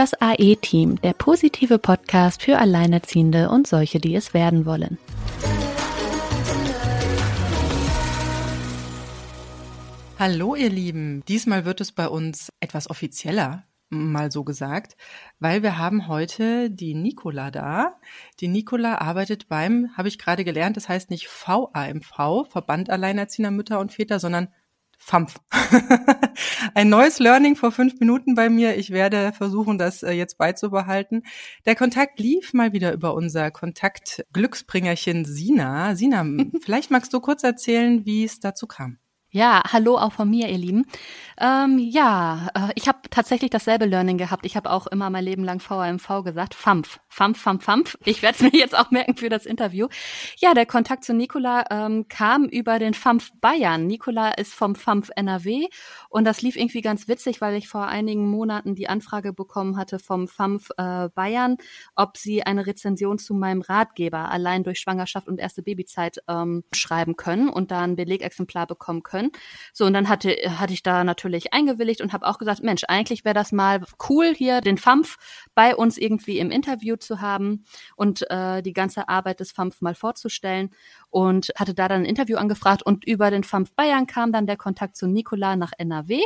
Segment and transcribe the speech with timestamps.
[0.00, 4.96] Das AE-Team, der positive Podcast für Alleinerziehende und solche, die es werden wollen.
[10.18, 14.96] Hallo ihr Lieben, diesmal wird es bei uns etwas offizieller, mal so gesagt,
[15.38, 17.98] weil wir haben heute die Nicola da.
[18.40, 23.78] Die Nicola arbeitet beim, habe ich gerade gelernt, das heißt nicht VAMV, Verband Alleinerziehender Mütter
[23.78, 24.48] und Väter, sondern
[25.02, 25.40] FAMF.
[26.74, 28.76] Ein neues Learning vor fünf Minuten bei mir.
[28.76, 31.22] Ich werde versuchen, das äh, jetzt beizubehalten.
[31.64, 35.96] Der Kontakt lief mal wieder über unser Kontakt Glücksbringerchen Sina.
[35.96, 36.24] Sina,
[36.62, 38.98] vielleicht magst du kurz erzählen, wie es dazu kam.
[39.32, 40.86] Ja, hallo auch von mir, ihr Lieben.
[41.38, 44.44] Ähm, ja, äh, ich habe tatsächlich dasselbe Learning gehabt.
[44.44, 46.56] Ich habe auch immer mein Leben lang VAMV gesagt.
[46.56, 47.98] FAMF, FAMF, FAMF, FAMF.
[48.04, 49.86] Ich werde es mir jetzt auch merken für das Interview.
[50.38, 53.86] Ja, der Kontakt zu Nicola ähm, kam über den FAMF Bayern.
[53.86, 55.68] Nicola ist vom FAMF NRW
[56.08, 60.00] und das lief irgendwie ganz witzig, weil ich vor einigen Monaten die Anfrage bekommen hatte
[60.00, 61.56] vom FAMF äh, Bayern,
[61.94, 67.14] ob sie eine Rezension zu meinem Ratgeber allein durch Schwangerschaft und erste Babyzeit ähm, schreiben
[67.14, 69.32] können und da ein Belegexemplar bekommen können können.
[69.72, 73.24] So, und dann hatte, hatte ich da natürlich eingewilligt und habe auch gesagt, Mensch, eigentlich
[73.24, 75.16] wäre das mal cool, hier den FAMF
[75.54, 77.64] bei uns irgendwie im Interview zu haben
[77.96, 80.70] und äh, die ganze Arbeit des FAMF mal vorzustellen.
[81.10, 84.56] Und hatte da dann ein Interview angefragt und über den FAMF Bayern kam dann der
[84.56, 86.20] Kontakt zu Nicola nach NRW.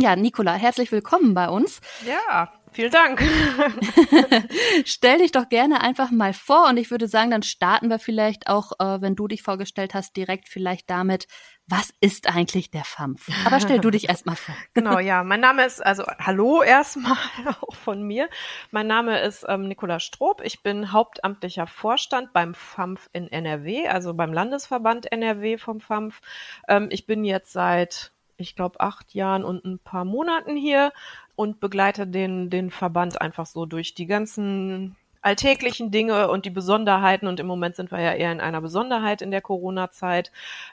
[0.00, 1.80] Ja, Nicola, herzlich willkommen bei uns.
[2.06, 3.22] Ja, vielen Dank.
[4.84, 8.48] Stell dich doch gerne einfach mal vor und ich würde sagen, dann starten wir vielleicht
[8.48, 11.26] auch, äh, wenn du dich vorgestellt hast, direkt vielleicht damit,
[11.68, 13.28] was ist eigentlich der FAMF?
[13.46, 14.54] Aber stell du dich erstmal vor.
[14.74, 15.22] genau, ja.
[15.24, 17.16] Mein Name ist, also hallo erstmal
[17.60, 18.28] auch von mir.
[18.70, 20.42] Mein Name ist ähm, Nicola Stroop.
[20.44, 26.20] Ich bin hauptamtlicher Vorstand beim FAMF in NRW, also beim Landesverband NRW vom FAMF.
[26.68, 30.92] Ähm, ich bin jetzt seit ich glaube, acht Jahren und ein paar Monaten hier
[31.36, 37.26] und begleite den, den Verband einfach so durch die ganzen alltäglichen Dinge und die Besonderheiten.
[37.26, 40.30] Und im Moment sind wir ja eher in einer Besonderheit in der Corona-Zeit.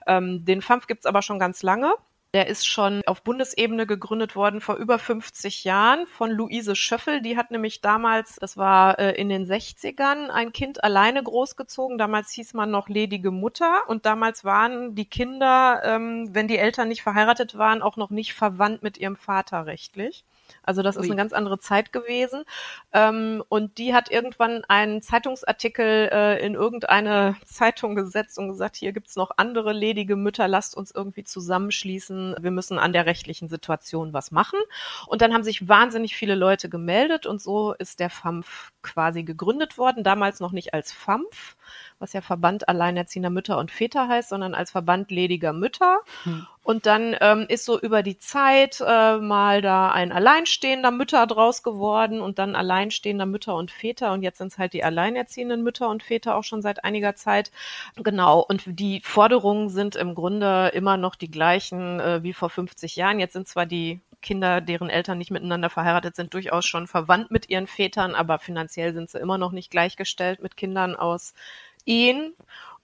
[0.08, 1.94] Ähm, den FAMF gibt's aber schon ganz lange.
[2.36, 7.24] Der ist schon auf Bundesebene gegründet worden vor über 50 Jahren von Luise Schöffel.
[7.24, 11.98] Die hat nämlich damals, das war äh, in den 60ern, ein Kind alleine großgezogen.
[11.98, 16.90] Damals hieß man noch ledige Mutter und damals waren die Kinder, ähm, wenn die Eltern
[16.90, 20.24] nicht verheiratet waren, auch noch nicht verwandt mit ihrem Vater rechtlich.
[20.64, 22.44] Also das ist eine ganz andere Zeit gewesen.
[22.94, 28.92] Ähm, und die hat irgendwann einen Zeitungsartikel äh, in irgendeine Zeitung gesetzt und gesagt, hier
[28.92, 32.36] gibt's noch andere ledige Mütter, lasst uns irgendwie zusammenschließen.
[32.40, 34.60] Wir müssen an der rechtlichen Situation was machen.
[35.08, 39.78] Und dann haben sich wahnsinnig viele Leute gemeldet und so ist der FAMF quasi gegründet
[39.78, 40.04] worden.
[40.04, 41.56] Damals noch nicht als FAMF,
[42.00, 46.00] was ja Verband Alleinerziehender Mütter und Väter heißt, sondern als Verband lediger Mütter.
[46.24, 46.48] Hm.
[46.64, 51.64] Und dann ähm, ist so über die Zeit äh, mal da ein alleinstehender Mütter draus
[51.64, 54.14] geworden und dann alleinstehender Mütter und Väter.
[54.14, 57.52] Und jetzt sind es halt die alleinerziehenden Mütter und Väter auch schon seit einiger Zeit.
[57.96, 58.42] Genau.
[58.42, 63.20] Und die Forderungen sind im Grunde immer noch die gleichen äh, wie vor 50 Jahren.
[63.20, 67.50] Jetzt sind zwar die Kinder, deren Eltern nicht miteinander verheiratet sind, durchaus schon verwandt mit
[67.50, 71.34] ihren Vätern, aber finanziell sind sie immer noch nicht gleichgestellt mit Kindern aus
[71.86, 72.34] Ehen.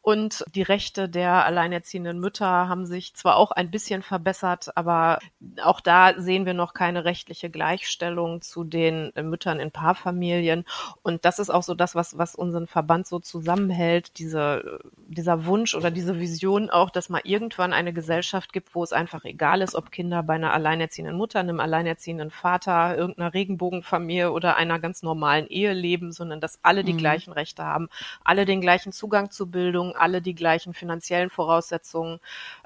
[0.06, 5.18] Und die Rechte der alleinerziehenden Mütter haben sich zwar auch ein bisschen verbessert, aber
[5.64, 10.64] auch da sehen wir noch keine rechtliche Gleichstellung zu den Müttern in Paarfamilien.
[11.02, 15.74] Und das ist auch so das, was, was unseren Verband so zusammenhält, diese, dieser Wunsch
[15.74, 19.74] oder diese Vision auch, dass mal irgendwann eine Gesellschaft gibt, wo es einfach egal ist,
[19.74, 25.48] ob Kinder bei einer alleinerziehenden Mutter, einem alleinerziehenden Vater, irgendeiner Regenbogenfamilie oder einer ganz normalen
[25.48, 27.00] Ehe leben, sondern dass alle die mhm.
[27.00, 27.90] gleichen Rechte haben,
[28.24, 32.20] alle den gleichen Zugang zu Bildung, alle die gleichen finanziellen Voraussetzungen.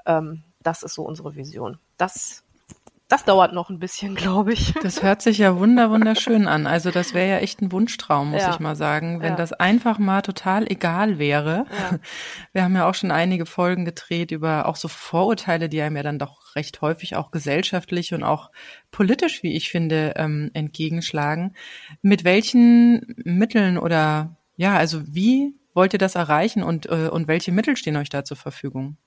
[0.06, 1.78] Ähm, das ist so unsere Vision.
[1.96, 2.44] Das
[3.10, 4.72] das dauert noch ein bisschen, glaube ich.
[4.82, 6.66] Das hört sich ja wunder wunderschön an.
[6.66, 8.50] Also das wäre ja echt ein Wunschtraum, muss ja.
[8.50, 9.36] ich mal sagen, wenn ja.
[9.36, 11.66] das einfach mal total egal wäre.
[11.68, 11.98] Ja.
[12.52, 16.04] Wir haben ja auch schon einige Folgen gedreht über auch so Vorurteile, die einem ja
[16.04, 18.50] dann doch recht häufig auch gesellschaftlich und auch
[18.92, 21.56] politisch, wie ich finde, ähm, entgegenschlagen.
[22.02, 27.52] Mit welchen Mitteln oder ja, also wie wollt ihr das erreichen und, äh, und welche
[27.52, 28.98] Mittel stehen euch da zur Verfügung?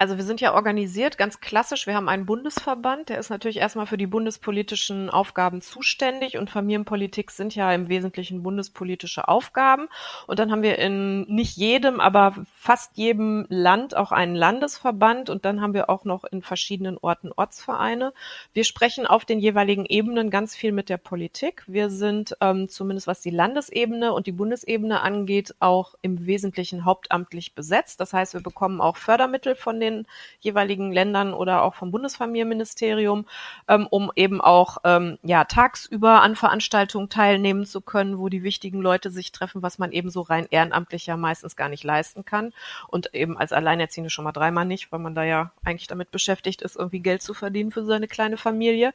[0.00, 1.86] Also wir sind ja organisiert, ganz klassisch.
[1.86, 7.30] Wir haben einen Bundesverband, der ist natürlich erstmal für die bundespolitischen Aufgaben zuständig und Familienpolitik
[7.30, 9.88] sind ja im Wesentlichen bundespolitische Aufgaben.
[10.26, 15.44] Und dann haben wir in nicht jedem, aber fast jedem Land auch einen Landesverband und
[15.44, 18.14] dann haben wir auch noch in verschiedenen Orten Ortsvereine.
[18.54, 21.62] Wir sprechen auf den jeweiligen Ebenen ganz viel mit der Politik.
[21.66, 27.54] Wir sind ähm, zumindest was die Landesebene und die Bundesebene angeht, auch im Wesentlichen hauptamtlich
[27.54, 28.00] besetzt.
[28.00, 30.06] Das heißt, wir bekommen auch Fördermittel von den den
[30.40, 33.26] jeweiligen Ländern oder auch vom Bundesfamilienministerium,
[33.68, 38.80] ähm, um eben auch ähm, ja tagsüber an Veranstaltungen teilnehmen zu können, wo die wichtigen
[38.80, 42.52] Leute sich treffen, was man eben so rein ehrenamtlich ja meistens gar nicht leisten kann
[42.88, 46.62] und eben als Alleinerziehende schon mal dreimal nicht, weil man da ja eigentlich damit beschäftigt
[46.62, 48.92] ist, irgendwie Geld zu verdienen für seine kleine Familie.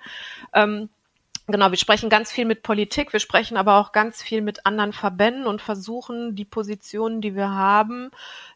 [0.53, 0.89] Ähm,
[1.47, 4.93] Genau, wir sprechen ganz viel mit Politik, wir sprechen aber auch ganz viel mit anderen
[4.93, 8.09] Verbänden und versuchen die Positionen, die wir haben,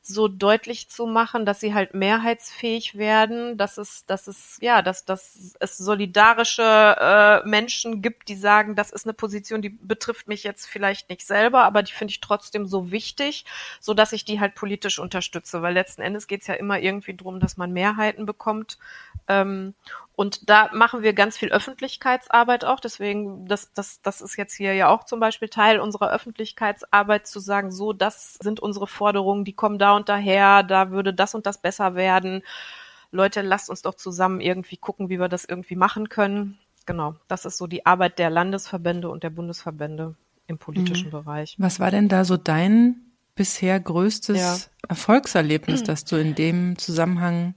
[0.10, 5.06] so deutlich zu machen, dass sie halt mehrheitsfähig werden, dass es, dass es, ja, dass,
[5.06, 10.44] dass es solidarische äh, Menschen gibt, die sagen, das ist eine Position, die betrifft mich
[10.44, 13.46] jetzt vielleicht nicht selber, aber die finde ich trotzdem so wichtig,
[13.80, 17.16] so dass ich die halt politisch unterstütze, weil letzten Endes geht es ja immer irgendwie
[17.16, 18.80] drum, dass man Mehrheiten bekommt.
[19.28, 19.76] Ähm,
[20.20, 22.82] und da machen wir ganz viel Öffentlichkeitsarbeit auch.
[22.82, 27.40] Deswegen, das, das, das ist jetzt hier ja auch zum Beispiel Teil unserer Öffentlichkeitsarbeit, zu
[27.40, 31.46] sagen, so, das sind unsere Forderungen, die kommen da und daher, da würde das und
[31.46, 32.42] das besser werden.
[33.12, 36.58] Leute, lasst uns doch zusammen irgendwie gucken, wie wir das irgendwie machen können.
[36.86, 40.16] Genau, das ist so die Arbeit der Landesverbände und der Bundesverbände
[40.48, 41.12] im politischen mhm.
[41.12, 41.56] Bereich.
[41.60, 42.96] Was war denn da so dein
[43.36, 44.58] bisher größtes ja.
[44.90, 47.54] Erfolgserlebnis, das du in dem Zusammenhang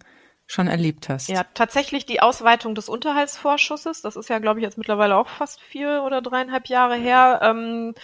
[0.52, 1.28] schon erlebt hast.
[1.28, 4.02] Ja, tatsächlich die Ausweitung des Unterhaltsvorschusses.
[4.02, 7.40] Das ist ja, glaube ich, jetzt mittlerweile auch fast vier oder dreieinhalb Jahre her.
[7.42, 7.94] Ähm,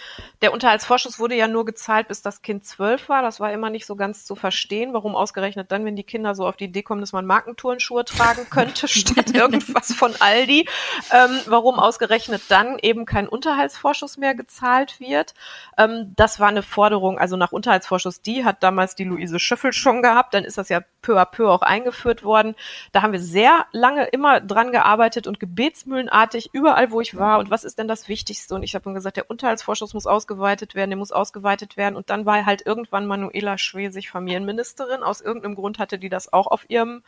[0.41, 3.21] der Unterhaltsvorschuss wurde ja nur gezahlt, bis das Kind zwölf war.
[3.21, 6.47] Das war immer nicht so ganz zu verstehen, warum ausgerechnet dann, wenn die Kinder so
[6.47, 10.67] auf die Idee kommen, dass man Markenturnschuhe tragen könnte, statt irgendwas von Aldi,
[11.11, 15.35] ähm, warum ausgerechnet dann eben kein Unterhaltsvorschuss mehr gezahlt wird.
[15.77, 20.01] Ähm, das war eine Forderung, also nach Unterhaltsvorschuss, die hat damals die Luise Schöffel schon
[20.01, 20.33] gehabt.
[20.33, 22.55] Dann ist das ja peu à peu auch eingeführt worden worden.
[22.91, 27.39] Da haben wir sehr lange immer dran gearbeitet und gebetsmühlenartig überall, wo ich war.
[27.39, 28.55] Und was ist denn das Wichtigste?
[28.55, 31.95] Und ich habe dann gesagt, der Unterhaltsvorschuss muss ausgeweitet werden, der muss ausgeweitet werden.
[31.95, 35.03] Und dann war halt irgendwann Manuela Schwesig Familienministerin.
[35.03, 37.03] Aus irgendeinem Grund hatte die das auch auf ihrem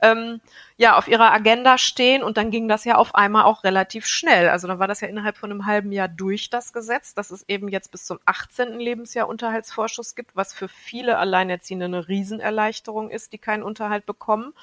[0.00, 0.40] ähm,
[0.76, 4.48] ja auf ihrer Agenda stehen und dann ging das ja auf einmal auch relativ schnell.
[4.48, 7.48] Also dann war das ja innerhalb von einem halben Jahr durch das Gesetz, dass es
[7.48, 8.78] eben jetzt bis zum 18.
[8.78, 14.54] Lebensjahr Unterhaltsvorschuss gibt, was für viele Alleinerziehende eine Riesenerleichterung ist, die keinen Unterhalt bekommen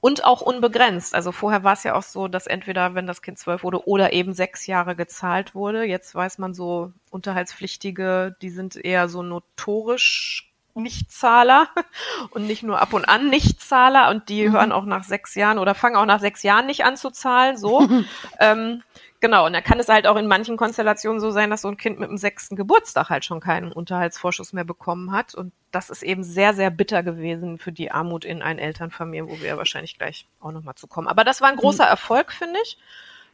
[0.00, 1.14] und auch unbegrenzt.
[1.14, 4.12] Also vorher war es ja auch so, dass entweder, wenn das Kind zwölf wurde oder
[4.12, 5.84] eben sechs Jahre gezahlt wurde.
[5.84, 11.68] Jetzt weiß man so, Unterhaltspflichtige, die sind eher so notorisch Nichtzahler
[12.30, 14.52] und nicht nur ab und an Nichtzahler und die mhm.
[14.52, 17.56] hören auch nach sechs Jahren oder fangen auch nach sechs Jahren nicht an zu zahlen,
[17.56, 17.88] so.
[18.40, 18.82] ähm,
[19.20, 21.76] genau, und da kann es halt auch in manchen Konstellationen so sein, dass so ein
[21.76, 26.02] Kind mit dem sechsten Geburtstag halt schon keinen Unterhaltsvorschuss mehr bekommen hat und das ist
[26.02, 29.98] eben sehr, sehr bitter gewesen für die Armut in einen Elternfamilien, wo wir ja wahrscheinlich
[29.98, 31.08] gleich auch nochmal zu kommen.
[31.08, 31.90] Aber das war ein großer mhm.
[31.90, 32.78] Erfolg, finde ich.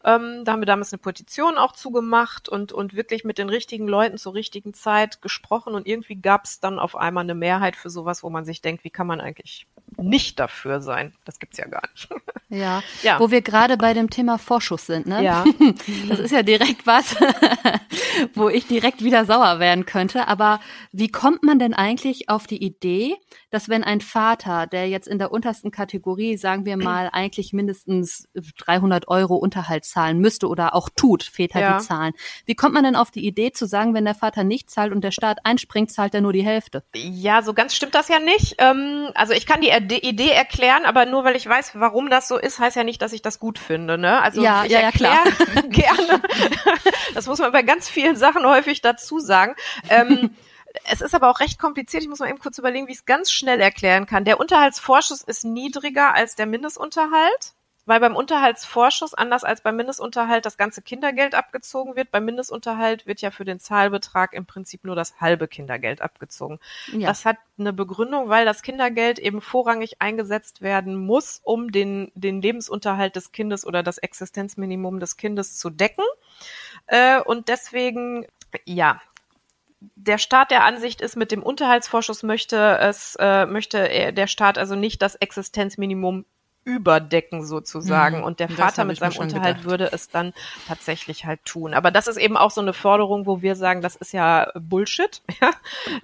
[0.05, 3.89] Ähm, da haben wir damals eine Petition auch zugemacht und, und wirklich mit den richtigen
[3.89, 7.91] Leuten zur richtigen Zeit gesprochen und irgendwie gab es dann auf einmal eine Mehrheit für
[7.91, 9.67] sowas, wo man sich denkt, wie kann man eigentlich
[9.99, 11.15] nicht dafür sein?
[11.25, 12.09] Das gibt's ja gar nicht.
[12.49, 13.21] Ja, ja.
[13.21, 15.23] wo wir gerade bei dem Thema Vorschuss sind, ne?
[15.23, 15.45] Ja.
[16.09, 17.17] Das ist ja direkt was,
[18.35, 20.27] wo ich direkt wieder sauer werden könnte.
[20.29, 20.61] Aber
[20.93, 23.15] wie kommt man denn eigentlich auf die Idee,
[23.51, 28.29] dass wenn ein Vater, der jetzt in der untersten Kategorie, sagen wir mal, eigentlich mindestens
[28.35, 31.79] 300 Euro Unterhalt zahlen müsste oder auch tut, Väter ja.
[31.79, 32.13] die zahlen,
[32.47, 35.03] wie kommt man denn auf die Idee zu sagen, wenn der Vater nicht zahlt und
[35.03, 36.85] der Staat einspringt, zahlt er nur die Hälfte?
[36.95, 38.57] Ja, so ganz stimmt das ja nicht.
[38.59, 42.37] Ähm, also ich kann die Idee erklären, aber nur weil ich weiß, warum das so
[42.37, 43.99] ist, heißt ja nicht, dass ich das gut finde.
[43.99, 44.21] Ne?
[44.21, 45.25] Also ja, ich ja, ja, klar.
[45.69, 46.23] gerne.
[47.15, 49.55] Das muss man bei ganz vielen Sachen häufig dazu sagen.
[49.89, 50.35] Ähm,
[50.85, 52.03] es ist aber auch recht kompliziert.
[52.03, 54.25] Ich muss mal eben kurz überlegen, wie ich es ganz schnell erklären kann.
[54.25, 57.55] Der Unterhaltsvorschuss ist niedriger als der Mindestunterhalt,
[57.89, 62.11] weil beim Unterhaltsvorschuss, anders als beim Mindestunterhalt, das ganze Kindergeld abgezogen wird.
[62.11, 66.61] Beim Mindestunterhalt wird ja für den Zahlbetrag im Prinzip nur das halbe Kindergeld abgezogen.
[66.93, 67.09] Ja.
[67.09, 72.43] Das hat eine Begründung, weil das Kindergeld eben vorrangig eingesetzt werden muss, um den, den
[72.43, 76.05] Lebensunterhalt des Kindes oder das Existenzminimum des Kindes zu decken.
[76.87, 78.27] Äh, und deswegen
[78.65, 79.01] ja,
[79.81, 84.75] der Staat der Ansicht ist, mit dem Unterhaltsvorschuss möchte es, äh, möchte der Staat also
[84.75, 86.25] nicht das Existenzminimum
[86.69, 88.19] überdecken sozusagen.
[88.19, 88.25] Mhm.
[88.25, 89.71] Und der Vater mit seinem Unterhalt gedacht.
[89.71, 90.35] würde es dann
[90.67, 91.73] tatsächlich halt tun.
[91.73, 95.23] Aber das ist eben auch so eine Forderung, wo wir sagen, das ist ja Bullshit.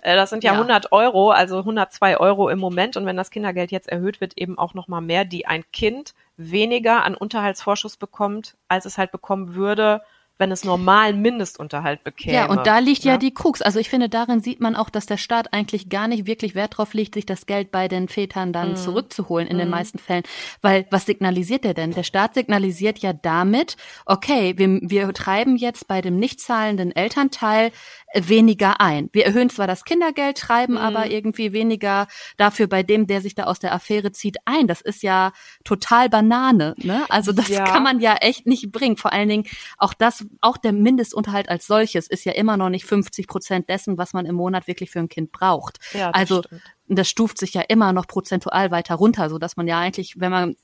[0.00, 2.96] Äh, das sind ja, ja 100 Euro, also 102 Euro im Moment.
[2.96, 7.04] Und wenn das Kindergeld jetzt erhöht wird, eben auch nochmal mehr, die ein Kind weniger
[7.04, 10.02] an Unterhaltsvorschuss bekommt, als es halt bekommen würde,
[10.38, 12.34] wenn es normalen Mindestunterhalt bekäme.
[12.34, 13.62] Ja, und da liegt ja, ja die Krux.
[13.62, 16.76] Also ich finde, darin sieht man auch, dass der Staat eigentlich gar nicht wirklich Wert
[16.76, 18.76] drauf legt, sich das Geld bei den Vätern dann mhm.
[18.76, 19.60] zurückzuholen in mhm.
[19.60, 20.24] den meisten Fällen.
[20.60, 21.92] Weil was signalisiert er denn?
[21.92, 23.76] Der Staat signalisiert ja damit,
[24.06, 27.70] okay, wir, wir treiben jetzt bei dem nicht zahlenden Elternteil
[28.14, 29.10] weniger ein.
[29.12, 30.80] Wir erhöhen zwar das Kindergeld, treiben mhm.
[30.80, 34.66] aber irgendwie weniger dafür bei dem, der sich da aus der Affäre zieht, ein.
[34.66, 35.32] Das ist ja
[35.64, 36.74] total Banane.
[36.78, 37.04] Ne?
[37.08, 37.64] Also das ja.
[37.64, 38.96] kann man ja echt nicht bringen.
[38.96, 39.44] Vor allen Dingen
[39.78, 43.98] auch das, auch der Mindestunterhalt als solches ist ja immer noch nicht 50 Prozent dessen,
[43.98, 45.78] was man im Monat wirklich für ein Kind braucht.
[45.92, 46.62] Ja, das also stimmt.
[46.88, 50.30] das stuft sich ja immer noch prozentual weiter runter, so dass man ja eigentlich, wenn
[50.30, 50.56] man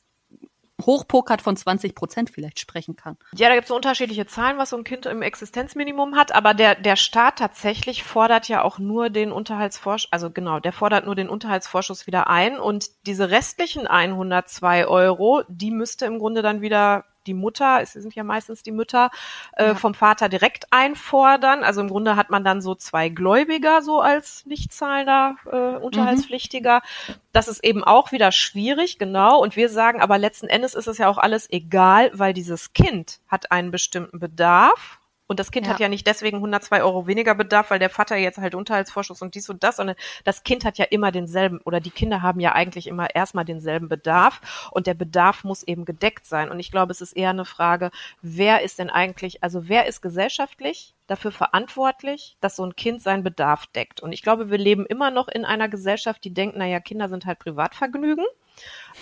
[0.87, 3.17] hochpokert von 20 Prozent vielleicht sprechen kann.
[3.35, 6.55] Ja, da gibt es so unterschiedliche Zahlen, was so ein Kind im Existenzminimum hat, aber
[6.55, 11.15] der, der Staat tatsächlich fordert ja auch nur den Unterhaltsvorschuss, also genau, der fordert nur
[11.15, 17.05] den Unterhaltsvorschuss wieder ein und diese restlichen 102 Euro, die müsste im Grunde dann wieder
[17.27, 19.11] die Mutter, es sind ja meistens die Mütter,
[19.57, 19.75] äh, ja.
[19.75, 21.65] vom Vater direkt einfordern.
[21.65, 26.83] Also im Grunde hat man dann so zwei Gläubiger so als nicht zahlender äh, Unterhaltspflichtiger.
[27.09, 27.15] Mhm.
[27.33, 29.41] Das ist eben auch wieder schwierig, genau.
[29.41, 33.21] Und wir sagen, aber letzten Endes ist es ja auch alles egal, weil dieses Kind
[33.29, 35.00] hat einen bestimmten Bedarf
[35.31, 35.73] und das Kind ja.
[35.73, 39.37] hat ja nicht deswegen 102 Euro weniger Bedarf, weil der Vater jetzt halt Unterhaltsvorschuss und
[39.37, 39.95] dies und das, sondern
[40.25, 43.89] das Kind hat ja immer denselben oder die Kinder haben ja eigentlich immer erstmal denselben
[43.89, 44.41] Bedarf
[44.73, 46.51] und der Bedarf muss eben gedeckt sein.
[46.51, 50.03] Und ich glaube, es ist eher eine Frage, wer ist denn eigentlich, also wer ist
[50.03, 54.01] gesellschaftlich dafür verantwortlich, dass so ein Kind seinen Bedarf deckt?
[54.01, 57.25] Und ich glaube, wir leben immer noch in einer Gesellschaft, die denkt, naja, Kinder sind
[57.25, 58.27] halt Privatvergnügen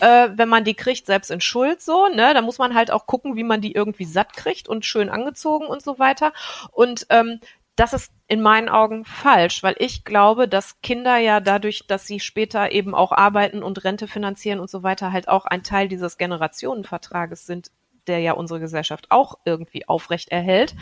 [0.01, 2.35] äh, wenn man die kriegt, selbst in Schuld so, ne?
[2.35, 5.67] Da muss man halt auch gucken, wie man die irgendwie satt kriegt und schön angezogen
[5.67, 6.33] und so weiter.
[6.73, 7.41] Und ähm,
[7.79, 12.19] das ist in meinen Augen falsch, weil ich glaube, dass Kinder ja dadurch, dass sie
[12.19, 16.19] später eben auch arbeiten und Rente finanzieren und so weiter, halt auch ein Teil dieses
[16.19, 17.71] Generationenvertrages sind,
[18.09, 20.75] der ja unsere Gesellschaft auch irgendwie aufrecht erhält,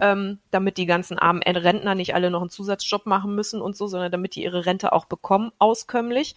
[0.00, 3.88] ähm, damit die ganzen armen Rentner nicht alle noch einen Zusatzjob machen müssen und so,
[3.88, 6.36] sondern damit die ihre Rente auch bekommen, auskömmlich.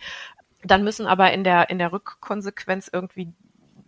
[0.67, 3.33] Dann müssen aber in der, in der Rückkonsequenz irgendwie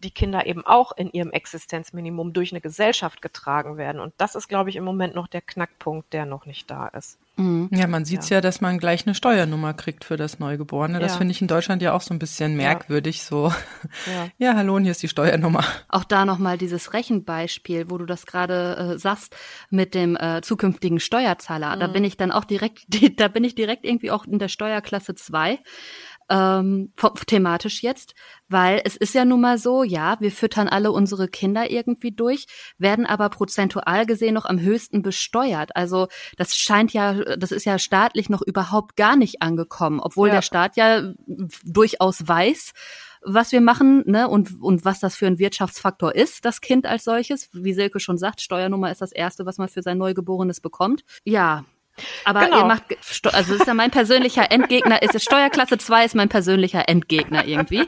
[0.04, 4.00] die Kinder eben auch in ihrem Existenzminimum durch eine Gesellschaft getragen werden.
[4.00, 7.20] Und das ist, glaube ich, im Moment noch der Knackpunkt, der noch nicht da ist.
[7.38, 7.70] Mhm.
[7.72, 8.38] Ja, man sieht ja.
[8.38, 8.42] ja.
[8.42, 11.00] dass man gleich eine Steuernummer kriegt für das Neugeborene.
[11.00, 11.18] Das ja.
[11.18, 13.18] finde ich in Deutschland ja auch so ein bisschen merkwürdig.
[13.18, 13.24] Ja.
[13.24, 13.54] So,
[14.06, 14.28] ja.
[14.38, 15.64] ja, hallo, und hier ist die Steuernummer.
[15.88, 19.36] Auch da nochmal dieses Rechenbeispiel, wo du das gerade äh, sagst,
[19.70, 21.76] mit dem äh, zukünftigen Steuerzahler.
[21.76, 21.80] Mhm.
[21.80, 22.86] Da bin ich dann auch direkt,
[23.20, 25.60] da bin ich direkt irgendwie auch in der Steuerklasse 2
[26.30, 26.94] ähm,
[27.28, 28.14] thematisch jetzt,
[28.48, 32.46] weil es ist ja nun mal so, ja, wir füttern alle unsere Kinder irgendwie durch,
[32.78, 35.76] werden aber prozentual gesehen noch am höchsten besteuert.
[35.76, 36.08] Also
[36.38, 40.36] das scheint ja, das ist ja staatlich noch überhaupt gar nicht angekommen, obwohl ja.
[40.36, 41.14] der Staat ja
[41.64, 42.74] durchaus weiß,
[43.22, 47.04] was wir machen ne, und, und was das für ein Wirtschaftsfaktor ist, das Kind als
[47.04, 47.50] solches.
[47.54, 51.04] Wie Silke schon sagt, Steuernummer ist das Erste, was man für sein Neugeborenes bekommt.
[51.26, 51.66] Ja,
[52.26, 52.60] aber genau.
[52.60, 52.84] ihr macht,
[53.34, 57.88] also ist ja mein persönlicher Endgegner, ist Steuerklasse 2 ist mein persönlicher Endgegner irgendwie.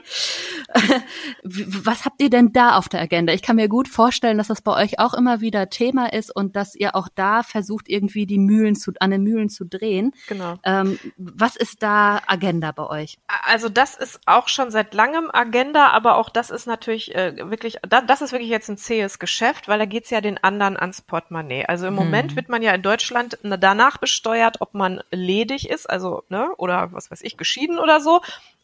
[1.43, 3.33] Was habt ihr denn da auf der Agenda?
[3.33, 6.55] Ich kann mir gut vorstellen, dass das bei euch auch immer wieder Thema ist und
[6.55, 10.13] dass ihr auch da versucht, irgendwie die Mühlen zu, an den Mühlen zu drehen.
[10.27, 10.55] Genau.
[10.63, 13.17] Ähm, was ist da Agenda bei euch?
[13.45, 17.77] Also das ist auch schon seit langem Agenda, aber auch das ist natürlich äh, wirklich,
[17.87, 21.01] da, das ist wirklich jetzt ein zähes Geschäft, weil da geht's ja den anderen ans
[21.01, 21.65] Portemonnaie.
[21.65, 22.05] Also im hm.
[22.05, 26.91] Moment wird man ja in Deutschland danach besteuert, ob man ledig ist, also, ne, oder
[26.91, 28.19] was weiß ich, geschieden oder so,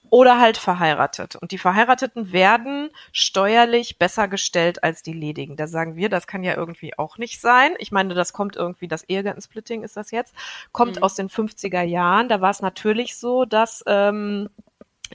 [0.10, 1.36] oder halt verheiratet.
[1.36, 5.56] Und die Verheirateten werden steuerlich besser gestellt als die Ledigen.
[5.56, 7.76] Da sagen wir, das kann ja irgendwie auch nicht sein.
[7.80, 10.34] Ich meine, das kommt irgendwie, das Ehegattensplitting ist das jetzt,
[10.72, 11.04] kommt mhm.
[11.04, 12.30] aus den 50er Jahren.
[12.30, 14.50] Da war es natürlich so, dass ähm,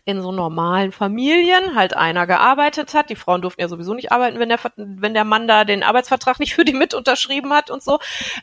[0.04, 3.11] in so normalen Familien halt einer gearbeitet hat.
[3.11, 6.40] Die Frauen durften ja sowieso nicht arbeiten, wenn der, wenn der Mann da den Arbeitsvertrag
[6.40, 7.99] nicht für die mit unterschrieben hat und so.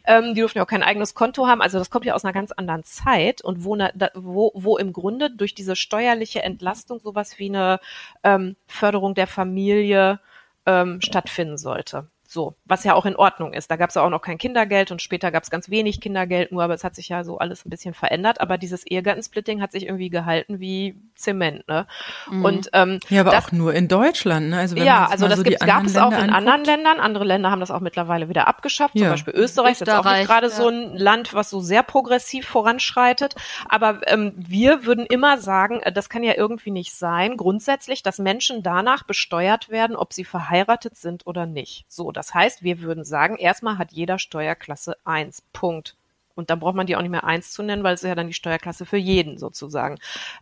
[0.06, 1.62] Ähm, die durften ja auch kein eigenes Konto haben.
[1.62, 3.78] Also das kommt ja aus einer ganz anderen Zeit und wo,
[4.16, 7.80] wo, wo im Grunde durch diese steuerliche Entlastung sowas wie eine
[8.24, 10.20] ähm, Förderung der Familie
[10.66, 12.08] ähm, stattfinden sollte.
[12.32, 13.72] So, was ja auch in Ordnung ist.
[13.72, 16.52] Da gab es ja auch noch kein Kindergeld und später gab es ganz wenig Kindergeld,
[16.52, 18.40] nur aber es hat sich ja so alles ein bisschen verändert.
[18.40, 21.88] Aber dieses Ehegattensplitting hat sich irgendwie gehalten wie Zement, ne?
[22.30, 22.46] Mhm.
[22.46, 24.60] Und ähm, ja, aber das, auch nur in Deutschland, ne?
[24.60, 26.36] Also wenn ja, also das so gab es auch in anguckt.
[26.36, 27.00] anderen Ländern.
[27.00, 28.94] Andere Länder haben das auch mittlerweile wieder abgeschafft.
[28.94, 29.06] Ja.
[29.06, 30.54] Zum Beispiel Österreich, Österreich ist jetzt auch nicht gerade ja.
[30.54, 33.34] so ein Land, was so sehr progressiv voranschreitet.
[33.68, 37.38] Aber ähm, wir würden immer sagen, äh, das kann ja irgendwie nicht sein.
[37.38, 41.86] Grundsätzlich, dass Menschen danach besteuert werden, ob sie verheiratet sind oder nicht.
[41.88, 45.42] So das heißt, wir würden sagen, erstmal hat jeder Steuerklasse 1.
[45.54, 45.96] Punkt.
[46.36, 48.16] Und dann braucht man die auch nicht mehr 1 zu nennen, weil es ist ja
[48.16, 50.00] dann die Steuerklasse für jeden sozusagen.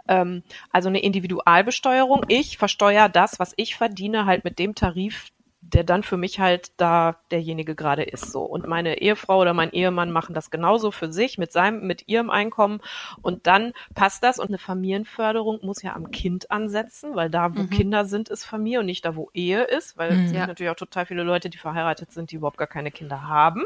[0.07, 0.41] Ähm,
[0.71, 2.25] also eine Individualbesteuerung.
[2.29, 5.27] Ich versteuere das, was ich verdiene, halt mit dem Tarif,
[5.73, 8.43] der dann für mich halt da derjenige gerade ist so.
[8.43, 12.29] Und meine Ehefrau oder mein Ehemann machen das genauso für sich mit seinem, mit ihrem
[12.29, 12.79] Einkommen
[13.21, 17.63] und dann passt das und eine Familienförderung muss ja am Kind ansetzen, weil da, wo
[17.63, 17.69] mhm.
[17.69, 20.25] Kinder sind, ist Familie und nicht da, wo Ehe ist, weil mhm.
[20.25, 23.27] es gibt natürlich auch total viele Leute, die verheiratet sind, die überhaupt gar keine Kinder
[23.27, 23.63] haben.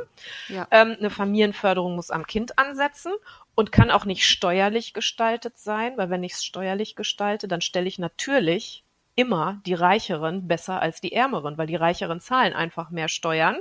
[0.48, 0.68] Ja.
[0.72, 3.14] Ähm, eine Familienförderung muss am Kind ansetzen
[3.54, 7.88] und kann auch nicht steuerlich gestaltet sein, weil wenn ich es steuerlich gestalte, dann stelle
[7.88, 8.84] ich natürlich
[9.22, 13.58] immer die Reicheren besser als die Ärmeren, weil die Reicheren zahlen einfach mehr Steuern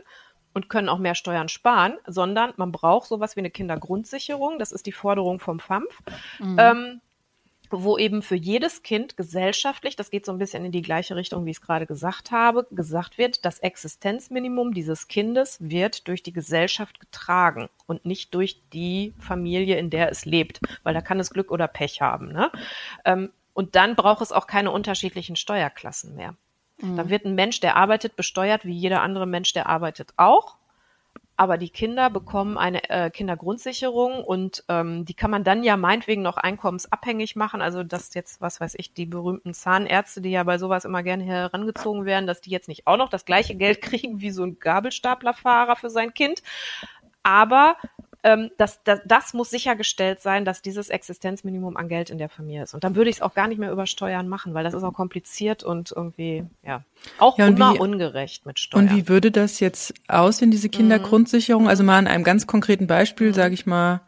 [0.54, 4.58] und können auch mehr Steuern sparen, sondern man braucht sowas wie eine Kindergrundsicherung.
[4.58, 5.98] Das ist die Forderung vom FAMF.
[6.38, 6.56] Mhm.
[6.58, 7.00] Ähm,
[7.72, 11.46] wo eben für jedes Kind gesellschaftlich, das geht so ein bisschen in die gleiche Richtung,
[11.46, 16.32] wie ich es gerade gesagt habe, gesagt wird, das Existenzminimum dieses Kindes wird durch die
[16.32, 21.30] Gesellschaft getragen und nicht durch die Familie, in der es lebt, weil da kann es
[21.30, 22.32] Glück oder Pech haben.
[22.32, 22.50] Ne?
[23.04, 26.34] Ähm, und dann braucht es auch keine unterschiedlichen Steuerklassen mehr.
[26.78, 26.96] Mhm.
[26.96, 30.56] Dann wird ein Mensch, der arbeitet, besteuert wie jeder andere Mensch, der arbeitet auch.
[31.36, 36.22] Aber die Kinder bekommen eine äh, Kindergrundsicherung und ähm, die kann man dann ja meinetwegen
[36.22, 37.60] noch einkommensabhängig machen.
[37.60, 41.24] Also dass jetzt, was weiß ich, die berühmten Zahnärzte, die ja bei sowas immer gerne
[41.24, 44.58] herangezogen werden, dass die jetzt nicht auch noch das gleiche Geld kriegen wie so ein
[44.58, 46.42] Gabelstaplerfahrer für sein Kind.
[47.22, 47.76] Aber
[48.22, 52.64] ähm, das, das, das muss sichergestellt sein, dass dieses Existenzminimum an Geld in der Familie
[52.64, 52.74] ist.
[52.74, 54.82] Und dann würde ich es auch gar nicht mehr über Steuern machen, weil das ist
[54.82, 56.84] auch kompliziert und irgendwie, ja,
[57.18, 58.88] auch ja, immer wie, ungerecht mit Steuern.
[58.88, 61.68] Und wie würde das jetzt aussehen, diese Kindergrundsicherung?
[61.68, 63.34] Also mal an einem ganz konkreten Beispiel, mhm.
[63.34, 64.02] sage ich mal,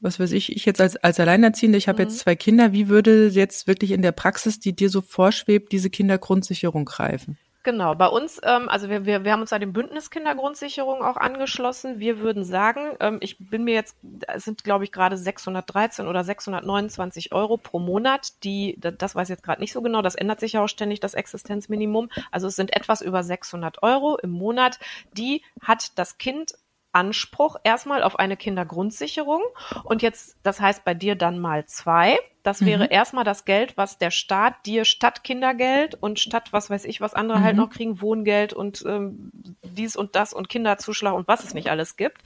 [0.00, 2.08] was weiß ich, ich jetzt als, als Alleinerziehende, ich habe mhm.
[2.08, 5.90] jetzt zwei Kinder, wie würde jetzt wirklich in der Praxis, die dir so vorschwebt, diese
[5.90, 7.38] Kindergrundsicherung greifen?
[7.64, 11.16] Genau, bei uns, ähm, also wir, wir, wir haben uns da dem Bündnis Kindergrundsicherung auch
[11.16, 11.98] angeschlossen.
[11.98, 13.96] Wir würden sagen, ähm, ich bin mir jetzt,
[14.28, 19.36] es sind glaube ich gerade 613 oder 629 Euro pro Monat, die, das weiß ich
[19.36, 22.10] jetzt gerade nicht so genau, das ändert sich ja auch ständig, das Existenzminimum.
[22.30, 24.78] Also es sind etwas über 600 Euro im Monat,
[25.14, 26.52] die hat das Kind
[26.94, 29.42] Anspruch erstmal auf eine Kindergrundsicherung
[29.84, 32.18] und jetzt, das heißt bei dir dann mal zwei.
[32.42, 32.66] Das mhm.
[32.66, 37.00] wäre erstmal das Geld, was der Staat dir statt Kindergeld und statt was weiß ich,
[37.00, 37.60] was andere halt mhm.
[37.60, 39.30] halt noch kriegen, Wohngeld und ähm,
[39.62, 42.22] dies und das und Kinderzuschlag und was es nicht alles gibt.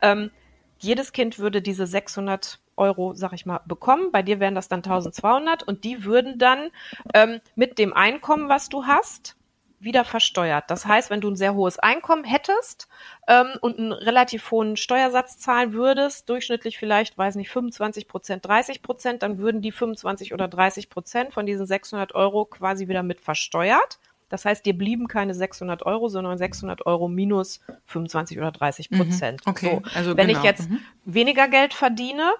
[0.00, 0.30] Ähm,
[0.78, 4.10] jedes Kind würde diese 600 Euro, sag ich mal, bekommen.
[4.12, 6.70] Bei dir wären das dann 1200 und die würden dann
[7.14, 9.36] ähm, mit dem Einkommen, was du hast,
[9.82, 10.64] wieder versteuert.
[10.68, 12.88] Das heißt, wenn du ein sehr hohes Einkommen hättest
[13.26, 18.82] ähm, und einen relativ hohen Steuersatz zahlen würdest, durchschnittlich vielleicht, weiß nicht, 25 Prozent, 30
[18.82, 23.20] Prozent, dann würden die 25 oder 30 Prozent von diesen 600 Euro quasi wieder mit
[23.20, 23.98] versteuert.
[24.28, 29.44] Das heißt, dir blieben keine 600 Euro, sondern 600 Euro minus 25 oder 30 Prozent.
[29.44, 30.38] Mhm, okay, so, also wenn genau.
[30.38, 30.80] ich jetzt mhm.
[31.04, 32.32] weniger Geld verdiene,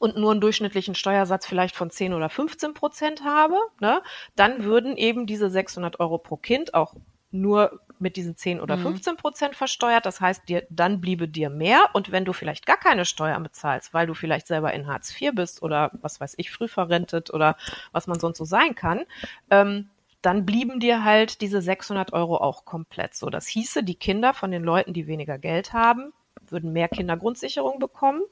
[0.00, 4.02] und nur einen durchschnittlichen Steuersatz vielleicht von 10 oder 15 Prozent habe, ne,
[4.34, 6.94] dann würden eben diese 600 Euro pro Kind auch
[7.30, 9.16] nur mit diesen 10 oder 15 mhm.
[9.18, 10.06] Prozent versteuert.
[10.06, 11.90] Das heißt, dir, dann bliebe dir mehr.
[11.92, 15.34] Und wenn du vielleicht gar keine Steuern bezahlst, weil du vielleicht selber in Hartz IV
[15.34, 17.56] bist oder was weiß ich, früh verrentet oder
[17.92, 19.04] was man sonst so sein kann,
[19.50, 19.90] ähm,
[20.22, 23.14] dann blieben dir halt diese 600 Euro auch komplett.
[23.14, 26.14] So, das hieße, die Kinder von den Leuten, die weniger Geld haben,
[26.52, 28.22] würden mehr Kindergrundsicherung bekommen.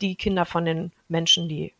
[0.00, 1.72] Die Kinder von den Menschen, die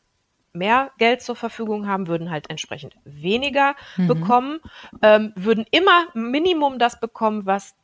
[0.53, 4.07] mehr Geld zur Verfügung haben, würden halt entsprechend weniger mhm.
[4.09, 4.61] bekommen,
[5.03, 7.75] ähm, würden immer Minimum das bekommen, was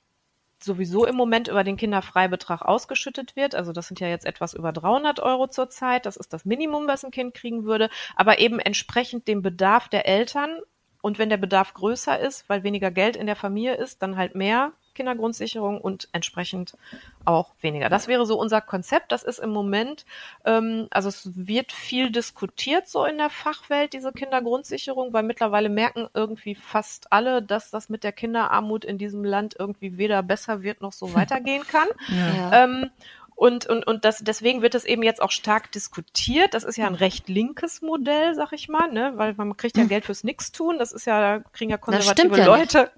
[0.64, 3.54] sowieso im Moment über den Kinderfreibetrag ausgeschüttet wird.
[3.54, 6.06] Also das sind ja jetzt etwas über 300 Euro zurzeit.
[6.06, 7.90] Das ist das Minimum, was ein Kind kriegen würde.
[8.16, 10.58] Aber eben entsprechend dem Bedarf der Eltern.
[11.00, 14.34] Und wenn der Bedarf größer ist, weil weniger Geld in der Familie ist, dann halt
[14.34, 16.76] mehr Kindergrundsicherung und entsprechend
[17.24, 17.88] auch weniger.
[17.88, 19.12] Das wäre so unser Konzept.
[19.12, 20.04] Das ist im Moment,
[20.44, 26.08] ähm, also es wird viel diskutiert so in der Fachwelt, diese Kindergrundsicherung, weil mittlerweile merken
[26.14, 30.80] irgendwie fast alle, dass das mit der Kinderarmut in diesem Land irgendwie weder besser wird
[30.82, 31.88] noch so weitergehen kann.
[32.08, 32.64] Ja.
[32.64, 32.90] Ähm,
[33.34, 36.54] und, und, und das, deswegen wird es eben jetzt auch stark diskutiert.
[36.54, 39.12] Das ist ja ein recht linkes Modell, sag ich mal, ne?
[39.16, 39.88] Weil man kriegt ja hm.
[39.88, 40.78] Geld fürs Nichtstun.
[40.78, 42.78] Das ist ja, da kriegen ja konservative ja Leute.
[42.78, 42.92] Nicht.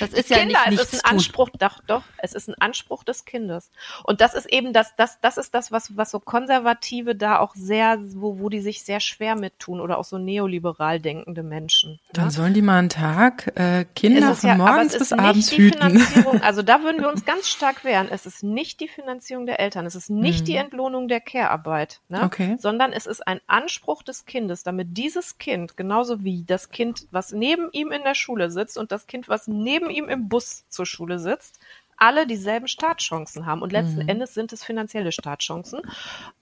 [0.00, 3.04] Das ist ja Kinder, nicht es ist ein Anspruch, doch, doch, es ist ein Anspruch
[3.04, 3.70] des Kindes.
[4.04, 7.54] Und das ist eben das, das, das ist das, was, was so Konservative da auch
[7.54, 12.00] sehr, wo, wo die sich sehr schwer mit tun oder auch so neoliberal denkende Menschen.
[12.12, 12.30] Dann ja?
[12.30, 16.02] sollen die mal einen Tag äh, Kinder von ja, morgens bis abends hüten.
[16.40, 18.08] Also da würden wir uns ganz stark wehren.
[18.10, 19.86] Es ist nicht die Finanzierung der Eltern.
[19.86, 20.44] Es ist nicht mhm.
[20.44, 22.22] die Entlohnung der Care-Arbeit, ne?
[22.22, 22.56] okay.
[22.58, 27.32] sondern es ist ein Anspruch des Kindes, damit dieses Kind, genauso wie das Kind, was
[27.32, 30.86] neben ihm in der Schule sitzt und das Kind, was neben ihm im Bus zur
[30.86, 31.58] Schule sitzt,
[31.96, 33.60] alle dieselben Startchancen haben.
[33.60, 34.08] Und letzten mhm.
[34.08, 35.82] Endes sind es finanzielle Startchancen.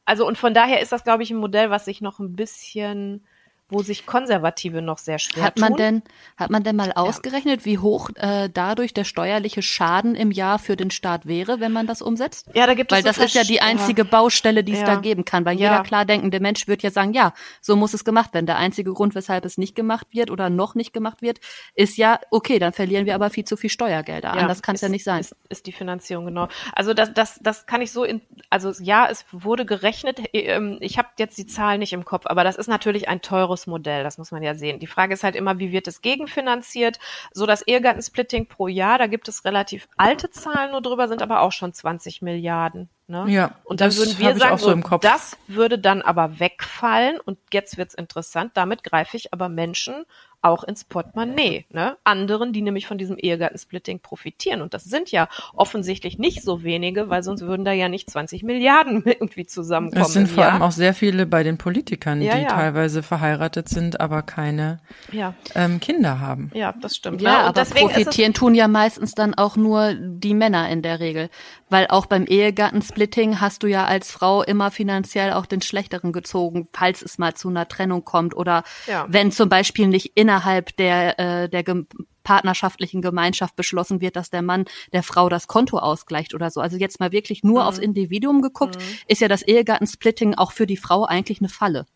[0.04, 3.24] Also und von daher ist das, glaube ich, ein Modell, was sich noch ein bisschen
[3.68, 5.78] wo sich Konservative noch sehr schwer hat man tun.
[5.78, 6.02] denn
[6.36, 10.76] hat man denn mal ausgerechnet, wie hoch äh, dadurch der steuerliche Schaden im Jahr für
[10.76, 12.48] den Staat wäre, wenn man das umsetzt?
[12.54, 14.86] Ja, da gibt Weil es so das ist ja die einzige Baustelle, die es Ja.
[14.86, 15.44] da geben kann.
[15.44, 15.70] Weil Ja.
[15.70, 18.46] jeder klar denkende Mensch wird ja sagen, ja, so muss es gemacht werden.
[18.46, 21.40] Der einzige Grund, weshalb es nicht gemacht wird oder noch nicht gemacht wird,
[21.74, 24.32] ist ja, okay, dann verlieren wir aber viel zu viel Steuergelder.
[24.32, 25.20] Anders kann es ja nicht sein.
[25.20, 26.46] Ist, ist die Finanzierung, genau.
[26.72, 30.98] Also das, das, das kann ich so in, also ja, es wurde gerechnet, ähm, ich
[30.98, 34.18] habe jetzt die Zahlen nicht im Kopf, aber das ist natürlich ein teures Modell, das
[34.18, 34.80] muss man ja sehen.
[34.80, 36.98] Die Frage ist halt immer, wie wird es gegenfinanziert?
[37.32, 41.40] So das Ehegattensplitting pro Jahr, da gibt es relativ alte Zahlen nur drüber, sind aber
[41.40, 42.90] auch schon 20 Milliarden.
[43.08, 43.24] Ne?
[43.28, 45.02] Ja, Und dann das würden wir sagen, so im Kopf.
[45.02, 50.04] das würde dann aber wegfallen und jetzt wird's interessant, damit greife ich aber Menschen
[50.46, 51.96] auch ins Portemonnaie, ne?
[52.04, 54.62] Anderen, die nämlich von diesem Ehegattensplitting profitieren.
[54.62, 58.42] Und das sind ja offensichtlich nicht so wenige, weil sonst würden da ja nicht 20
[58.42, 60.04] Milliarden irgendwie zusammenkommen.
[60.04, 60.52] Es sind vor Jahr.
[60.54, 62.48] allem auch sehr viele bei den Politikern, Ja, die ja.
[62.48, 64.80] teilweise verheiratet sind, aber keine
[65.12, 66.50] ja, ähm, Kinder haben.
[66.54, 67.20] ja, das stimmt.
[67.22, 67.38] Ja, ne?
[67.44, 71.00] Aber deswegen ist es- profitieren tun ja meistens dann auch nur die Männer in der
[71.00, 71.28] Regel.
[71.68, 76.68] Weil auch beim Ehegattensplitting hast du ja als Frau immer finanziell auch den Schlechteren gezogen,
[76.72, 79.06] falls es mal zu einer Trennung kommt oder Ja.
[79.08, 80.35] wenn zum Beispiel nicht innerhalb
[80.78, 81.86] der, äh, der gem-
[82.24, 86.60] partnerschaftlichen Gemeinschaft beschlossen wird, dass der Mann der Frau das Konto ausgleicht oder so.
[86.60, 87.66] Also jetzt mal wirklich nur Mhm.
[87.68, 91.86] aufs Individuum geguckt, ist ja das Ehegattensplitting auch für die Frau eigentlich eine Falle.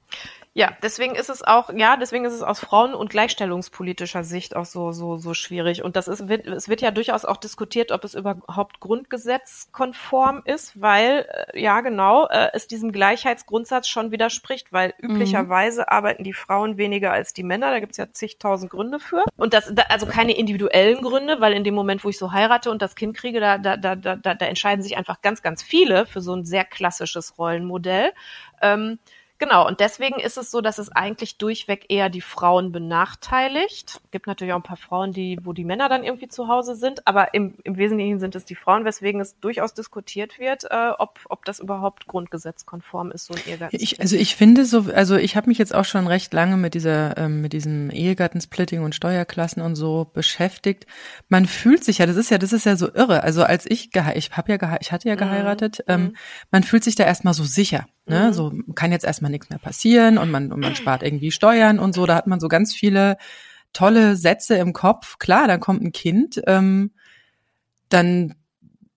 [0.52, 4.64] Ja, deswegen ist es auch, ja, deswegen ist es aus Frauen- und gleichstellungspolitischer Sicht auch
[4.64, 5.84] so, so, so schwierig.
[5.84, 10.80] Und das ist, wird, es wird ja durchaus auch diskutiert, ob es überhaupt grundgesetzkonform ist,
[10.80, 16.78] weil, äh, ja, genau, äh, es diesem Gleichheitsgrundsatz schon widerspricht, weil üblicherweise arbeiten die Frauen
[16.78, 17.70] weniger als die Männer.
[17.70, 19.24] Da gibt's ja zigtausend Gründe für.
[19.36, 22.72] Und das, da, also keine individuellen Gründe, weil in dem Moment, wo ich so heirate
[22.72, 25.62] und das Kind kriege, da, da, da, da, da da entscheiden sich einfach ganz, ganz
[25.62, 28.12] viele für so ein sehr klassisches Rollenmodell.
[28.60, 28.98] Ähm,
[29.40, 34.02] Genau, und deswegen ist es so, dass es eigentlich durchweg eher die Frauen benachteiligt.
[34.10, 37.06] Gibt natürlich auch ein paar Frauen, die, wo die Männer dann irgendwie zu Hause sind,
[37.06, 41.20] aber im, im Wesentlichen sind es die Frauen, weswegen es durchaus diskutiert wird, äh, ob,
[41.30, 43.80] ob das überhaupt grundgesetzkonform ist, so ein Ehegattensplitting.
[43.82, 46.74] Ich, also ich finde so, also ich habe mich jetzt auch schon recht lange mit
[46.74, 50.84] dieser, ähm, mit diesem Ehegattensplitting und Steuerklassen und so beschäftigt.
[51.30, 53.22] Man fühlt sich ja, das ist ja, das ist ja so irre.
[53.22, 56.14] Also als ich gehe, ich habe ja gehe, ich hatte ja geheiratet, ähm,
[56.50, 57.86] man fühlt sich da erstmal so sicher.
[58.10, 58.34] Ne?
[58.34, 61.94] So kann jetzt erstmal nichts mehr passieren und man und man spart irgendwie Steuern und
[61.94, 62.06] so.
[62.06, 63.16] Da hat man so ganz viele
[63.72, 65.18] tolle Sätze im Kopf.
[65.18, 66.90] Klar, dann kommt ein Kind, ähm,
[67.88, 68.34] dann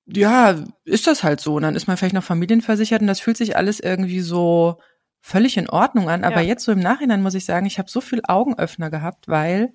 [0.05, 1.55] ja, ist das halt so.
[1.55, 4.79] Und dann ist man vielleicht noch familienversichert und das fühlt sich alles irgendwie so
[5.21, 6.25] völlig in Ordnung an.
[6.25, 6.47] Aber Ja.
[6.47, 9.73] jetzt so im Nachhinein muss ich sagen, ich habe so viel Augenöffner gehabt, weil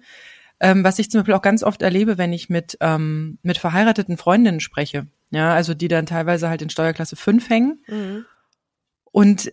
[0.61, 4.17] ähm, was ich zum Beispiel auch ganz oft erlebe, wenn ich mit ähm, mit verheirateten
[4.19, 8.27] Freundinnen spreche, ja, also die dann teilweise halt in Steuerklasse 5 hängen Mhm.
[9.05, 9.53] und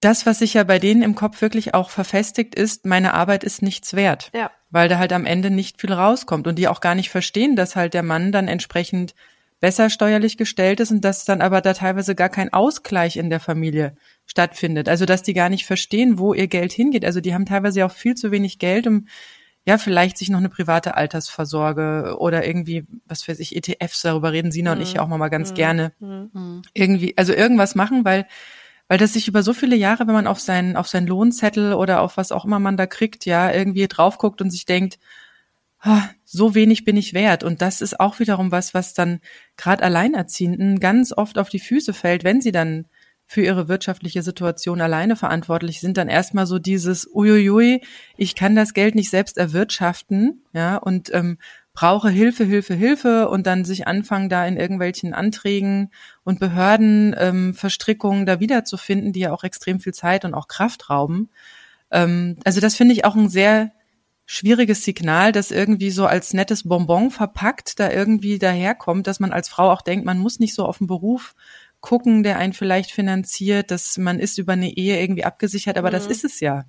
[0.00, 3.62] das, was sich ja bei denen im Kopf wirklich auch verfestigt ist, meine Arbeit ist
[3.62, 6.94] nichts wert Ja, weil da halt am Ende nicht viel rauskommt und die auch gar
[6.94, 9.14] nicht verstehen, dass halt der Mann dann entsprechend
[9.60, 13.40] besser steuerlich gestellt ist und dass dann aber da teilweise gar kein Ausgleich in der
[13.40, 14.88] Familie stattfindet.
[14.88, 17.04] Also dass die gar nicht verstehen, wo ihr Geld hingeht.
[17.04, 19.08] Also die haben teilweise auch viel zu wenig Geld, um
[19.64, 24.52] ja vielleicht sich noch eine private Altersvorsorge oder irgendwie, was weiß ich, ETFs, darüber reden
[24.52, 26.62] Sina und ich ja auch mal ganz gerne Mhm.
[26.72, 28.26] irgendwie, also irgendwas machen, weil
[28.88, 32.00] weil das sich über so viele Jahre, wenn man auf seinen auf seinen Lohnzettel oder
[32.00, 34.98] auf was auch immer man da kriegt, ja irgendwie drauf guckt und sich denkt,
[35.80, 37.44] ah, so wenig bin ich wert.
[37.44, 39.20] Und das ist auch wiederum was, was dann
[39.56, 42.86] gerade Alleinerziehenden ganz oft auf die Füße fällt, wenn sie dann
[43.26, 47.82] für ihre wirtschaftliche Situation alleine verantwortlich sind, dann erstmal so dieses uiuiui,
[48.16, 51.36] ich kann das Geld nicht selbst erwirtschaften, ja, und ähm,
[51.78, 55.92] brauche Hilfe, Hilfe, Hilfe und dann sich anfangen, da in irgendwelchen Anträgen
[56.24, 60.90] und Behörden ähm, Verstrickungen da wiederzufinden, die ja auch extrem viel Zeit und auch Kraft
[60.90, 61.30] rauben.
[61.92, 63.70] Ähm, also das finde ich auch ein sehr
[64.26, 69.48] schwieriges Signal, das irgendwie so als nettes Bonbon verpackt da irgendwie daherkommt, dass man als
[69.48, 71.36] Frau auch denkt, man muss nicht so auf den Beruf
[71.78, 76.08] gucken, der einen vielleicht finanziert, dass man ist über eine Ehe irgendwie abgesichert, aber das
[76.08, 76.64] ist es ja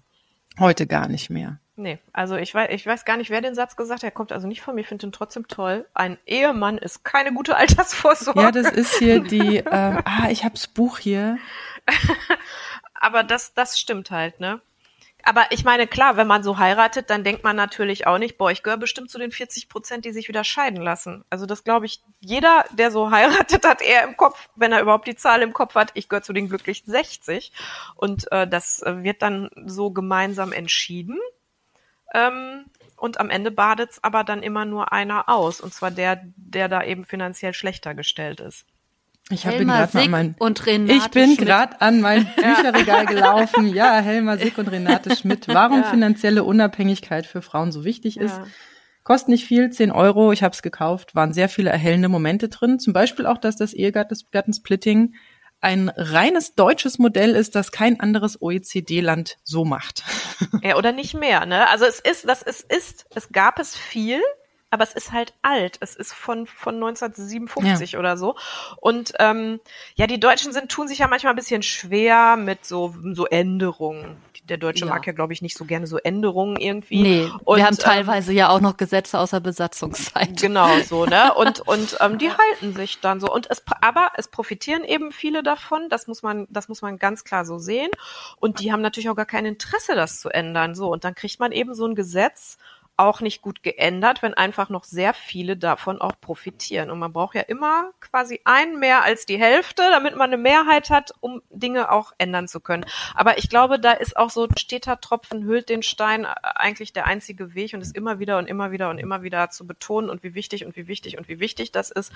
[0.60, 1.60] heute gar nicht mehr.
[1.80, 4.04] Nee, also ich weiß, ich weiß gar nicht, wer den Satz gesagt hat.
[4.04, 4.82] Er kommt also nicht von mir.
[4.82, 5.88] Ich finde ihn trotzdem toll.
[5.94, 8.42] Ein Ehemann ist keine gute Altersvorsorge.
[8.42, 11.38] Ja, das ist hier die, ähm, ah, ich hab's Buch hier.
[12.94, 14.60] Aber das, das stimmt halt, ne?
[15.24, 18.52] Aber ich meine, klar, wenn man so heiratet, dann denkt man natürlich auch nicht, boah,
[18.52, 21.24] ich gehöre bestimmt zu den 40 Prozent, die sich wieder scheiden lassen.
[21.30, 25.08] Also das glaube ich, jeder, der so heiratet, hat eher im Kopf, wenn er überhaupt
[25.08, 27.54] die Zahl im Kopf hat, ich gehöre zu den glücklichen 60.
[27.96, 31.18] Und äh, das äh, wird dann so gemeinsam entschieden.
[32.13, 32.65] Ähm,
[32.98, 35.62] und am Ende badet's aber dann immer nur einer aus.
[35.62, 38.65] Und zwar der, der da eben finanziell schlechter gestellt ist.
[39.32, 42.26] Ich habe Helma gerade mal an Sick mein, und Renate ich bin gerade an mein
[42.36, 43.67] Bücherregal gelaufen.
[43.67, 45.48] Ja, Helma Sick und Renate Schmidt.
[45.48, 45.84] Warum Ja.
[45.84, 48.38] finanzielle Unabhängigkeit für Frauen so wichtig ist.
[48.38, 48.48] Ja.
[49.04, 50.32] Kostet nicht viel, 10 Euro.
[50.32, 51.15] Ich habe es gekauft.
[51.15, 52.80] Waren sehr viele erhellende Momente drin.
[52.80, 55.13] Zum Beispiel auch, dass das Ehegattensplitting
[55.62, 60.04] ein reines deutsches Modell ist, das kein anderes OECD-Land so macht.
[60.62, 61.67] Ja, oder nicht mehr, ne?
[61.69, 64.22] Also es ist, das ist, ist, es gab es viel,
[64.71, 65.77] aber es ist halt alt.
[65.79, 68.36] Es ist von, von 1957 oder so.
[68.77, 69.60] Und ähm,
[69.95, 74.17] ja, die Deutschen sind, tun sich ja manchmal ein bisschen schwer mit so, so Änderungen.
[74.43, 74.91] Der Deutsche Ja.
[74.91, 77.01] mag ja, glaube ich, nicht so gerne so Änderungen irgendwie.
[77.01, 80.41] Nee, Und, wir haben ähm, teilweise ja auch noch Gesetze aus der Besatzungszeit.
[80.41, 81.34] Genau so, ne?
[81.36, 83.32] Und und ähm, die halten sich dann so.
[83.32, 85.88] Und es aber es profitieren eben viele davon.
[85.89, 87.91] Das muss man das muss man ganz klar so sehen.
[88.38, 90.73] Und die haben natürlich auch gar kein Interesse, das zu ändern.
[90.73, 92.58] So und dann kriegt man eben so ein Gesetz
[92.99, 96.91] auch nicht gut geändert, wenn einfach noch sehr viele davon auch profitieren.
[96.91, 100.89] Und man braucht ja immer quasi ein mehr als die Hälfte, damit man eine Mehrheit
[100.89, 102.85] hat, um Dinge auch ändern zu können.
[103.15, 106.91] Aber ich glaube, da ist auch so ein steter Tropfen hüllt den Stein äh, eigentlich
[106.91, 110.09] der einzige Weg und es immer wieder und immer wieder und immer wieder zu betonen
[110.09, 112.12] und wie wichtig und wie wichtig und wie wichtig das ist.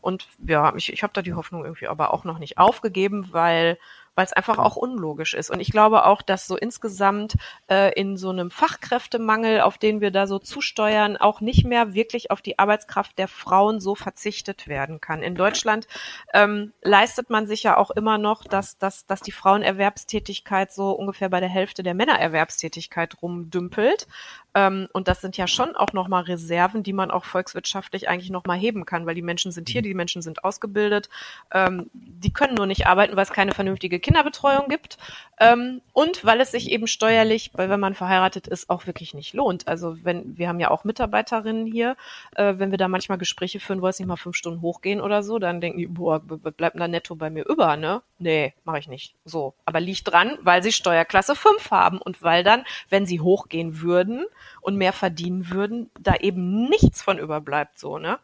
[0.00, 3.78] Und ja, ich, ich habe da die Hoffnung irgendwie aber auch noch nicht aufgegeben, weil
[4.14, 5.50] weil es einfach auch unlogisch ist.
[5.50, 7.34] Und ich glaube auch, dass so insgesamt
[7.70, 12.30] äh, in so einem Fachkräftemangel, auf den wir da so zusteuern, auch nicht mehr wirklich
[12.30, 15.22] auf die Arbeitskraft der Frauen so verzichtet werden kann.
[15.22, 15.86] In Deutschland
[16.34, 21.28] ähm, leistet man sich ja auch immer noch, dass, dass, dass die Frauenerwerbstätigkeit so ungefähr
[21.28, 24.06] bei der Hälfte der Männererwerbstätigkeit rumdümpelt.
[24.54, 28.58] Ähm, und das sind ja schon auch nochmal Reserven, die man auch volkswirtschaftlich eigentlich nochmal
[28.58, 31.08] heben kann, weil die Menschen sind hier, die Menschen sind ausgebildet,
[31.52, 34.98] ähm, die können nur nicht arbeiten, weil es keine vernünftige Kinderbetreuung gibt
[35.40, 39.32] ähm, und weil es sich eben steuerlich, weil wenn man verheiratet ist, auch wirklich nicht
[39.34, 39.68] lohnt.
[39.68, 41.96] Also wenn wir haben ja auch Mitarbeiterinnen hier,
[42.36, 45.22] äh, wenn wir da manchmal Gespräche führen, wollen es nicht mal fünf Stunden hochgehen oder
[45.22, 48.02] so, dann denken die, boah, bleibt da netto bei mir über, ne?
[48.18, 49.14] Nee, mache ich nicht.
[49.24, 53.80] So, aber liegt dran, weil sie Steuerklasse 5 haben und weil dann, wenn sie hochgehen
[53.80, 54.24] würden
[54.60, 58.18] und mehr verdienen würden, da eben nichts von überbleibt, so, ne?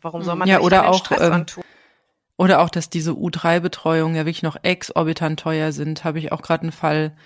[0.00, 1.64] Warum soll man Ja, sich oder auch, Stress ähm, antun?
[2.36, 6.04] Oder auch, dass diese U3-Betreuungen ja wirklich noch exorbitant teuer sind.
[6.04, 7.16] Habe ich auch gerade einen Fall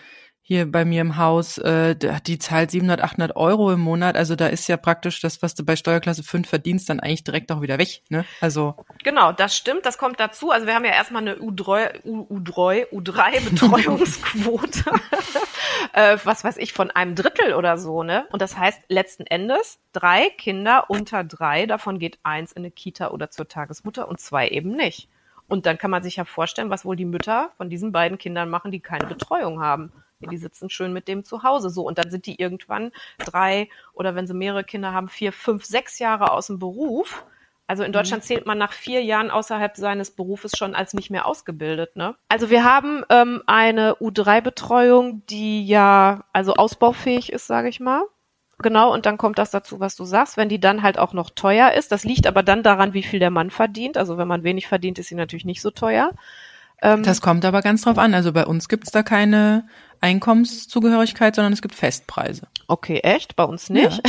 [0.49, 4.17] hier bei mir im Haus, äh, die zahlt 700, 800 Euro im Monat.
[4.17, 7.53] Also da ist ja praktisch das, was du bei Steuerklasse 5 verdienst, dann eigentlich direkt
[7.53, 8.01] auch wieder weg.
[8.09, 8.25] Ne?
[8.41, 10.51] Also Genau, das stimmt, das kommt dazu.
[10.51, 14.85] Also wir haben ja erstmal eine U3, U, U3, U3-Betreuungsquote,
[15.93, 18.27] äh, was weiß ich, von einem Drittel oder so, ne?
[18.33, 23.11] Und das heißt letzten Endes drei Kinder unter drei, davon geht eins in eine Kita
[23.11, 25.11] oder zur Tagesmutter und zwei eben nicht.
[25.47, 28.49] Und dann kann man sich ja vorstellen, was wohl die Mütter von diesen beiden Kindern
[28.49, 29.93] machen, die keine Betreuung haben.
[30.21, 34.15] Die sitzen schön mit dem zu Hause so und dann sind die irgendwann drei oder
[34.15, 37.25] wenn sie mehrere Kinder haben, vier, fünf, sechs Jahre aus dem Beruf.
[37.69, 41.27] Also in Deutschland zählt man nach vier Jahren außerhalb seines Berufes schon als nicht mehr
[41.27, 41.97] ausgebildet.
[41.97, 42.17] Ne?
[42.31, 48.03] Also wir haben ähm, eine U3-Betreuung, die ja also ausbaufähig ist, sage ich mal.
[48.61, 51.31] Genau, und dann kommt das dazu, was du sagst, wenn die dann halt auch noch
[51.31, 51.93] teuer ist.
[51.93, 53.97] Das liegt aber dann daran, wie viel der Mann verdient.
[53.97, 56.11] Also wenn man wenig verdient, ist sie natürlich nicht so teuer.
[56.83, 58.15] Ähm, das kommt aber ganz drauf an.
[58.15, 59.67] Also bei uns gibt's da keine
[60.01, 62.47] Einkommenszugehörigkeit, sondern es gibt Festpreise.
[62.69, 63.35] Okay, echt?
[63.37, 64.01] Bei uns nicht.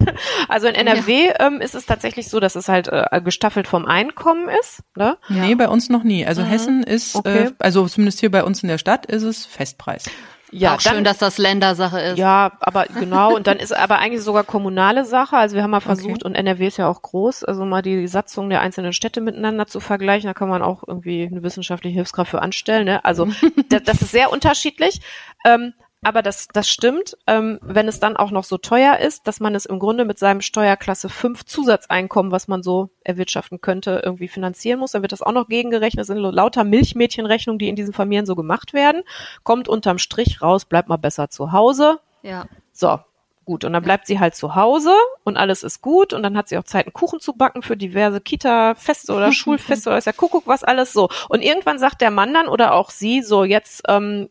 [0.48, 4.48] also in NRW ähm, ist es tatsächlich so, dass es halt äh, gestaffelt vom Einkommen
[4.60, 4.82] ist.
[4.96, 5.16] Ne?
[5.28, 6.26] Nee, bei uns noch nie.
[6.26, 7.46] Also Hessen ist, Okay.
[7.46, 10.04] äh, also zumindest hier bei uns in der Stadt ist es Festpreis.
[10.50, 12.18] Ja, auch schön, dass das Ländersache ist.
[12.18, 15.36] Ja, aber genau, und dann ist aber eigentlich sogar kommunale Sache.
[15.36, 18.48] Also wir haben mal versucht, und NRW ist ja auch groß, also mal die Satzung
[18.48, 20.28] der einzelnen Städte miteinander zu vergleichen.
[20.28, 22.86] Da kann man auch irgendwie eine wissenschaftliche Hilfskraft für anstellen.
[22.86, 23.04] Ne?
[23.04, 23.28] Also
[23.68, 25.00] das, das ist sehr unterschiedlich.
[25.44, 29.40] Ähm, aber das, das stimmt, ähm, wenn es dann auch noch so teuer ist, dass
[29.40, 34.28] man es im Grunde mit seinem Steuerklasse 5 Zusatzeinkommen, was man so erwirtschaften könnte, irgendwie
[34.28, 36.00] finanzieren muss, dann wird das auch noch gegengerechnet.
[36.00, 39.02] Das sind lauter Milchmädchenrechnungen, die in diesen Familien so gemacht werden.
[39.42, 41.98] Kommt unterm Strich raus, bleibt mal besser zu Hause.
[42.22, 42.46] Ja.
[42.72, 43.00] So,
[43.44, 43.64] gut.
[43.64, 44.92] Und dann bleibt sie halt zu Hause
[45.24, 46.12] und alles ist gut.
[46.12, 49.90] Und dann hat sie auch Zeit, einen Kuchen zu backen für diverse Kita-Feste oder Schulfeste
[49.90, 51.08] oder ist ja Kuckuck, was alles so.
[51.28, 54.28] Und irgendwann sagt der Mann dann oder auch sie so, jetzt, ähm,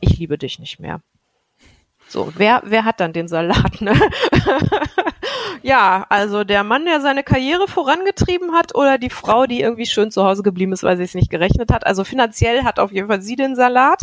[0.00, 1.00] ich liebe dich nicht mehr.
[2.08, 3.92] So, wer, wer hat dann den Salat, ne?
[5.62, 10.10] ja, also der Mann, der seine Karriere vorangetrieben hat oder die Frau, die irgendwie schön
[10.10, 11.86] zu Hause geblieben ist, weil sie es nicht gerechnet hat.
[11.86, 14.02] Also finanziell hat auf jeden Fall sie den Salat.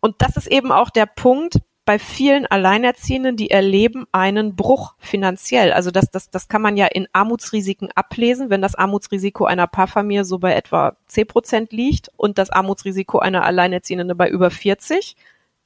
[0.00, 5.72] Und das ist eben auch der Punkt bei vielen Alleinerziehenden, die erleben einen Bruch finanziell.
[5.72, 10.24] Also das, das, das kann man ja in Armutsrisiken ablesen, wenn das Armutsrisiko einer Paarfamilie
[10.24, 15.16] so bei etwa 10 Prozent liegt und das Armutsrisiko einer Alleinerziehenden bei über 40,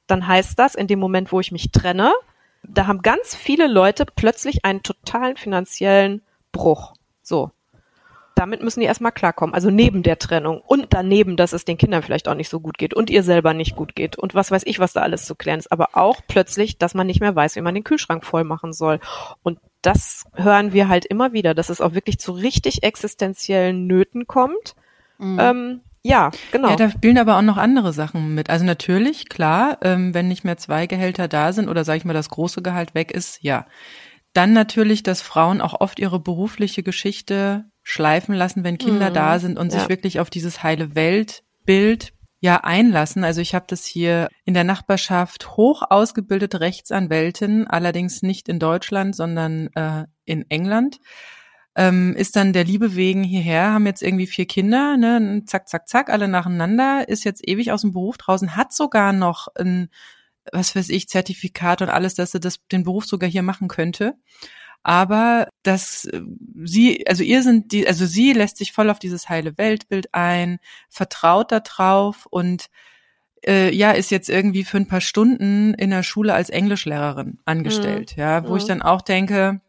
[0.05, 2.13] dann heißt das, in dem Moment, wo ich mich trenne,
[2.63, 6.93] da haben ganz viele Leute plötzlich einen totalen finanziellen Bruch.
[7.23, 7.49] So.
[8.41, 9.53] Damit müssen die erstmal klarkommen.
[9.53, 12.79] Also neben der Trennung und daneben, dass es den Kindern vielleicht auch nicht so gut
[12.79, 15.35] geht und ihr selber nicht gut geht und was weiß ich, was da alles zu
[15.35, 15.71] klären ist.
[15.71, 18.99] Aber auch plötzlich, dass man nicht mehr weiß, wie man den Kühlschrank voll machen soll.
[19.43, 24.25] Und das hören wir halt immer wieder, dass es auch wirklich zu richtig existenziellen Nöten
[24.25, 24.73] kommt.
[25.19, 25.39] Mhm.
[25.39, 26.71] Ähm, ja, genau.
[26.71, 28.49] Ja, da spielen aber auch noch andere Sachen mit.
[28.49, 32.13] Also natürlich, klar, ähm, wenn nicht mehr zwei Gehälter da sind oder sage ich mal
[32.13, 33.67] das große Gehalt weg ist, ja.
[34.33, 39.13] Dann natürlich, dass Frauen auch oft ihre berufliche Geschichte schleifen lassen, wenn Kinder mhm.
[39.13, 39.79] da sind und ja.
[39.79, 43.23] sich wirklich auf dieses heile Weltbild ja einlassen.
[43.23, 49.15] Also ich habe das hier in der Nachbarschaft hoch ausgebildete Rechtsanwältin, allerdings nicht in Deutschland,
[49.15, 50.99] sondern äh, in England
[51.75, 55.87] ähm, ist dann der Liebe wegen hierher, haben jetzt irgendwie vier Kinder, ne, zack, zack,
[55.87, 59.89] zack, alle nacheinander, ist jetzt ewig aus dem Beruf draußen, hat sogar noch ein,
[60.51, 64.15] was weiß ich, Zertifikat und alles, dass sie das, den Beruf sogar hier machen könnte.
[64.83, 66.21] Aber dass äh,
[66.63, 70.59] sie, also ihr sind die, also sie lässt sich voll auf dieses heile Weltbild ein,
[70.89, 72.67] vertraut da drauf und
[73.45, 78.15] äh, ja, ist jetzt irgendwie für ein paar Stunden in der Schule als Englischlehrerin angestellt,
[78.15, 78.21] mhm.
[78.21, 78.57] ja, wo mhm.
[78.57, 79.61] ich dann auch denke,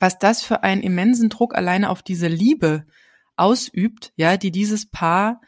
[0.00, 2.86] was das für einen immensen Druck alleine auf diese Liebe
[3.36, 5.40] ausübt, ja, die dieses Paar,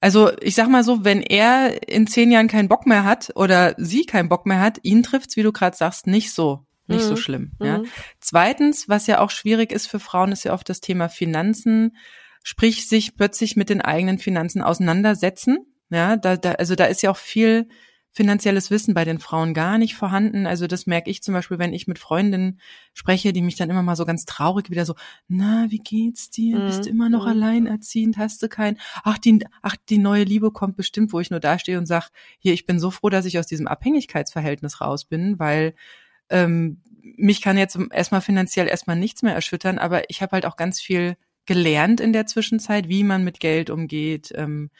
[0.00, 3.74] also ich sag mal so, wenn er in zehn Jahren keinen Bock mehr hat oder
[3.78, 7.08] sie keinen Bock mehr hat, ihn trifft's, wie du gerade sagst, nicht so, nicht mhm.
[7.08, 7.52] so schlimm.
[7.60, 7.78] Ja.
[7.78, 7.86] Mhm.
[8.20, 11.96] Zweitens, was ja auch schwierig ist für Frauen, ist ja oft das Thema Finanzen,
[12.42, 15.58] sprich sich plötzlich mit den eigenen Finanzen auseinandersetzen.
[15.90, 17.68] Ja, da, da, also da ist ja auch viel
[18.14, 20.46] finanzielles Wissen bei den Frauen gar nicht vorhanden.
[20.46, 22.60] Also das merke ich zum Beispiel, wenn ich mit Freundinnen
[22.92, 24.94] spreche, die mich dann immer mal so ganz traurig wieder so,
[25.26, 26.58] na, wie geht's dir?
[26.58, 26.66] Mhm.
[26.66, 27.32] Bist du immer noch mhm.
[27.32, 28.16] alleinerziehend?
[28.16, 31.76] Hast du kein, ach, die, ach, die neue Liebe kommt bestimmt, wo ich nur dastehe
[31.76, 35.74] und sag, hier, ich bin so froh, dass ich aus diesem Abhängigkeitsverhältnis raus bin, weil
[36.34, 36.80] ähm,
[37.16, 40.80] mich kann jetzt erstmal finanziell erstmal nichts mehr erschüttern, aber ich habe halt auch ganz
[40.80, 41.16] viel
[41.46, 44.70] gelernt in der Zwischenzeit, wie man mit Geld umgeht, ähm,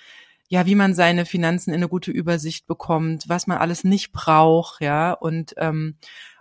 [0.48, 4.80] ja, wie man seine Finanzen in eine gute Übersicht bekommt, was man alles nicht braucht,
[4.80, 5.96] ja, und ähm,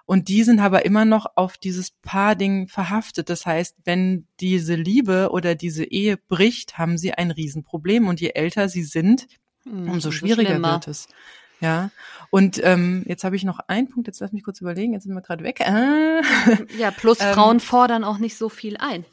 [0.05, 3.29] und die sind aber immer noch auf dieses Paar-Ding verhaftet.
[3.29, 8.07] Das heißt, wenn diese Liebe oder diese Ehe bricht, haben sie ein Riesenproblem.
[8.09, 9.27] Und je älter sie sind,
[9.63, 11.07] hm, umso schwieriger wird es.
[11.63, 11.89] Ja.
[12.29, 15.13] Und ähm, jetzt habe ich noch einen Punkt, jetzt lass mich kurz überlegen, jetzt sind
[15.13, 15.61] wir gerade weg.
[15.61, 16.21] Ah.
[16.77, 19.05] Ja, plus Frauen ähm, fordern auch nicht so viel ein.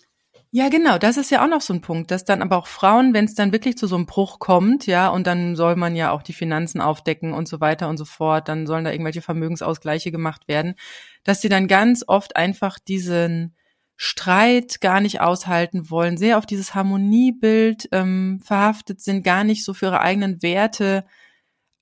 [0.53, 3.15] Ja, genau, das ist ja auch noch so ein Punkt, dass dann aber auch Frauen,
[3.15, 6.11] wenn es dann wirklich zu so einem Bruch kommt, ja, und dann soll man ja
[6.11, 10.11] auch die Finanzen aufdecken und so weiter und so fort, dann sollen da irgendwelche Vermögensausgleiche
[10.11, 10.75] gemacht werden,
[11.23, 13.55] dass sie dann ganz oft einfach diesen
[13.95, 19.73] Streit gar nicht aushalten wollen, sehr auf dieses Harmoniebild ähm, verhaftet sind, gar nicht so
[19.73, 21.05] für ihre eigenen Werte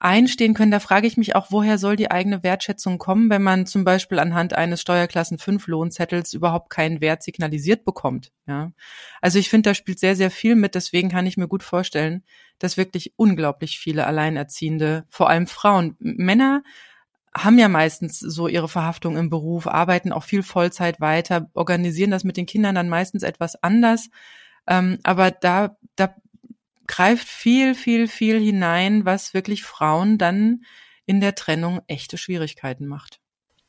[0.01, 3.67] einstehen können, da frage ich mich auch, woher soll die eigene Wertschätzung kommen, wenn man
[3.67, 8.33] zum Beispiel anhand eines Steuerklassen 5 Lohnzettels überhaupt keinen Wert signalisiert bekommt.
[8.47, 8.73] Ja.
[9.21, 10.77] Also ich finde, da spielt sehr, sehr viel mit.
[10.77, 12.23] Deswegen kann ich mir gut vorstellen,
[12.61, 16.63] dass wirklich unglaublich viele Alleinerziehende, vor allem Frauen, Männer
[17.37, 22.25] haben ja meistens so ihre Verhaftung im Beruf, arbeiten auch viel Vollzeit weiter, organisieren das
[22.25, 24.09] mit den Kindern dann meistens etwas anders.
[24.67, 26.15] Ähm, aber da, da
[26.89, 30.65] greift viel, viel, viel hinein, was wirklich Frauen dann
[31.07, 33.18] in der Trennung echte Schwierigkeiten macht.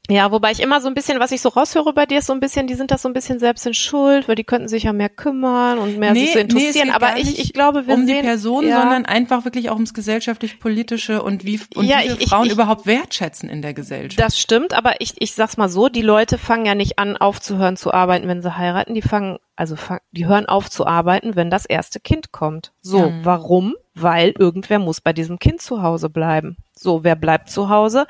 [0.10, 2.34] Ja, wobei ich immer so ein bisschen, was ich so raushöre bei dir, ist so
[2.34, 4.84] ein bisschen, die sind das so ein bisschen selbst in Schuld, weil die könnten sich
[4.84, 6.88] ja mehr kümmern und mehr nee, sich so interessieren.
[6.88, 8.82] Nee, aber ich, ich glaube, wir um sehen, die Person, ja.
[8.82, 12.88] sondern einfach wirklich auch ums gesellschaftlich-politische und wie und ja, wie ich, Frauen ich, überhaupt
[12.88, 14.20] wertschätzen in der Gesellschaft.
[14.20, 17.78] Das stimmt, aber ich, ich sag's mal so, die Leute fangen ja nicht an, aufzuhören
[17.78, 18.96] zu arbeiten, wenn sie heiraten.
[18.96, 19.76] Die fangen, also
[20.12, 22.72] die hören auf zu arbeiten, wenn das erste Kind kommt.
[22.82, 23.20] So, mhm.
[23.24, 23.76] warum?
[23.94, 26.58] Weil irgendwer muss bei diesem Kind zu Hause bleiben.
[26.74, 28.08] So, wer bleibt zu Hause?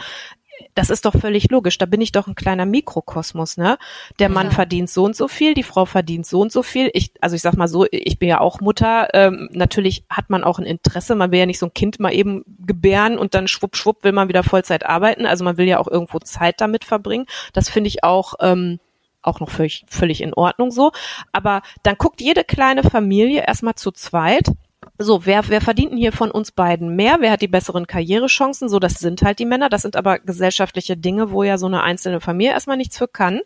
[0.76, 1.78] Das ist doch völlig logisch.
[1.78, 3.78] Da bin ich doch ein kleiner Mikrokosmos, ne?
[4.20, 4.54] Der Mann ja.
[4.54, 6.90] verdient so und so viel, die Frau verdient so und so viel.
[6.94, 9.10] Ich, also ich sag mal so, ich bin ja auch Mutter.
[9.14, 11.16] Ähm, natürlich hat man auch ein Interesse.
[11.16, 14.12] Man will ja nicht so ein Kind mal eben gebären und dann schwupp, schwupp will
[14.12, 15.26] man wieder Vollzeit arbeiten.
[15.26, 17.26] Also man will ja auch irgendwo Zeit damit verbringen.
[17.54, 18.80] Das finde ich auch, ähm,
[19.22, 20.92] auch noch völlig, völlig in Ordnung so.
[21.32, 24.52] Aber dann guckt jede kleine Familie erstmal zu zweit
[25.02, 27.18] so, wer, wer verdient denn hier von uns beiden mehr?
[27.22, 28.68] Wer hat die besseren Karrierechancen?
[28.68, 29.70] So, das sind halt die Männer.
[29.70, 33.40] Das sind aber gesellschaftliche Dinge, wo ja so eine einzelne Familie erstmal nichts für kann.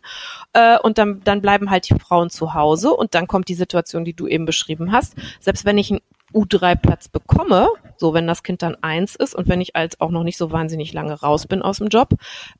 [0.52, 4.04] Äh, und dann, dann bleiben halt die Frauen zu Hause und dann kommt die Situation,
[4.04, 5.14] die du eben beschrieben hast.
[5.38, 6.00] Selbst wenn ich einen
[6.34, 10.24] U3-Platz bekomme, so wenn das Kind dann eins ist und wenn ich als auch noch
[10.24, 12.14] nicht so wahnsinnig lange raus bin aus dem Job,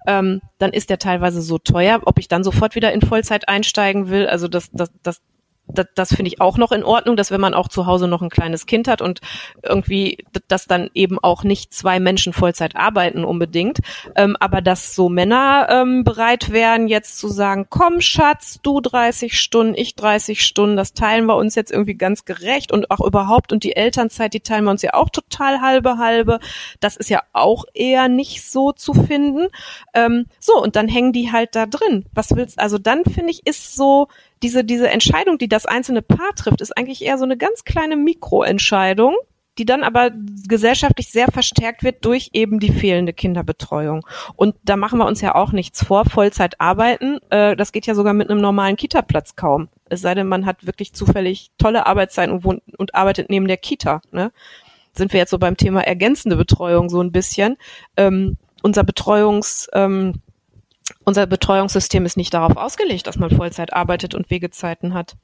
[0.07, 4.09] ähm, dann ist der teilweise so teuer, ob ich dann sofort wieder in Vollzeit einsteigen
[4.09, 4.29] will.
[4.29, 5.21] Also das, das, das
[5.67, 8.23] das, das finde ich auch noch in Ordnung, dass wenn man auch zu Hause noch
[8.23, 9.21] ein kleines Kind hat und
[9.63, 13.79] irgendwie, dass dann eben auch nicht zwei Menschen Vollzeit arbeiten unbedingt,
[14.15, 19.41] ähm, aber dass so Männer ähm, bereit wären, jetzt zu sagen, komm Schatz, du 30
[19.41, 23.53] Stunden, ich 30 Stunden, das teilen wir uns jetzt irgendwie ganz gerecht und auch überhaupt
[23.53, 26.41] und die Elternzeit, die teilen wir uns ja auch total halbe halbe,
[26.81, 29.49] das ist ja auch eher nicht so zu finden.
[29.95, 32.05] Ähm, so, und dann hängen die halt da drin.
[32.13, 34.09] Was willst, also dann finde ich, ist so,
[34.45, 37.97] diese, diese Entscheidung, die das einzelne Paar trifft, ist eigentlich eher so eine ganz kleine
[37.97, 39.17] Mikroentscheidung,
[39.57, 40.11] die dann aber
[40.47, 44.07] gesellschaftlich sehr verstärkt wird durch eben die fehlende Kinderbetreuung.
[44.37, 46.05] Und da machen wir uns ja auch nichts vor.
[46.05, 49.69] Vollzeit arbeiten, äh, das geht ja sogar mit einem normalen Kita-Platz kaum.
[49.87, 53.57] Es sei denn, man hat wirklich zufällig tolle Arbeitszeiten und, wohnt, und arbeitet neben der
[53.57, 54.03] Kita.
[54.13, 54.31] Ne?
[54.93, 57.57] Sind wir jetzt so beim Thema ergänzende Betreuung so ein bisschen.
[57.97, 59.71] Ähm, unser Betreuungs...
[59.73, 60.21] Ähm,
[61.05, 65.17] unser Betreuungssystem ist nicht darauf ausgelegt, dass man Vollzeit arbeitet und Wegezeiten hat.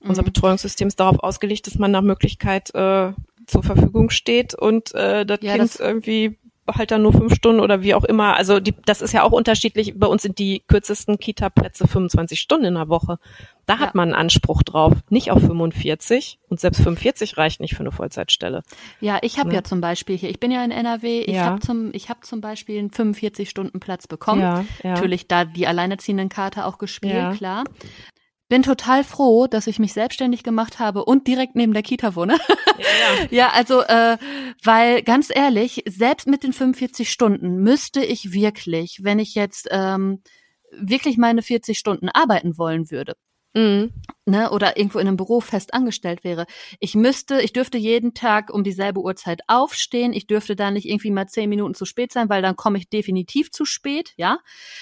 [0.00, 0.10] Mhm.
[0.10, 3.12] Unser Betreuungssystem ist darauf ausgelegt, dass man nach Möglichkeit äh,
[3.46, 6.38] zur Verfügung steht und äh, das ja, Kind das irgendwie
[6.68, 8.36] halt dann nur fünf Stunden oder wie auch immer.
[8.36, 9.98] Also die, das ist ja auch unterschiedlich.
[9.98, 13.18] Bei uns sind die kürzesten Kita-Plätze 25 Stunden in der Woche.
[13.66, 13.80] Da ja.
[13.80, 17.92] hat man einen Anspruch drauf, nicht auf 45 und selbst 45 reicht nicht für eine
[17.92, 18.62] Vollzeitstelle.
[19.00, 19.56] Ja, ich habe ja.
[19.56, 21.44] ja zum Beispiel hier, ich bin ja in NRW, ich ja.
[21.44, 24.42] habe zum, ich habe zum Beispiel einen 45 Stunden Platz bekommen.
[24.42, 24.94] Ja, ja.
[24.94, 27.64] Natürlich da die alleinerziehenden Karte auch gespielt, klar
[28.50, 32.36] bin total froh, dass ich mich selbstständig gemacht habe und direkt neben der Kita wohne.
[32.78, 33.26] Ja, ja.
[33.30, 34.18] ja also, äh,
[34.62, 40.22] weil ganz ehrlich, selbst mit den 45 Stunden müsste ich wirklich, wenn ich jetzt ähm,
[40.72, 43.14] wirklich meine 40 Stunden arbeiten wollen würde,
[43.54, 43.92] Mhm.
[44.26, 46.46] Ne, oder irgendwo in einem Büro fest angestellt wäre.
[46.78, 50.12] Ich müsste, ich dürfte jeden Tag um dieselbe Uhrzeit aufstehen.
[50.12, 52.88] Ich dürfte da nicht irgendwie mal zehn Minuten zu spät sein, weil dann komme ich
[52.88, 54.38] definitiv zu spät, ja.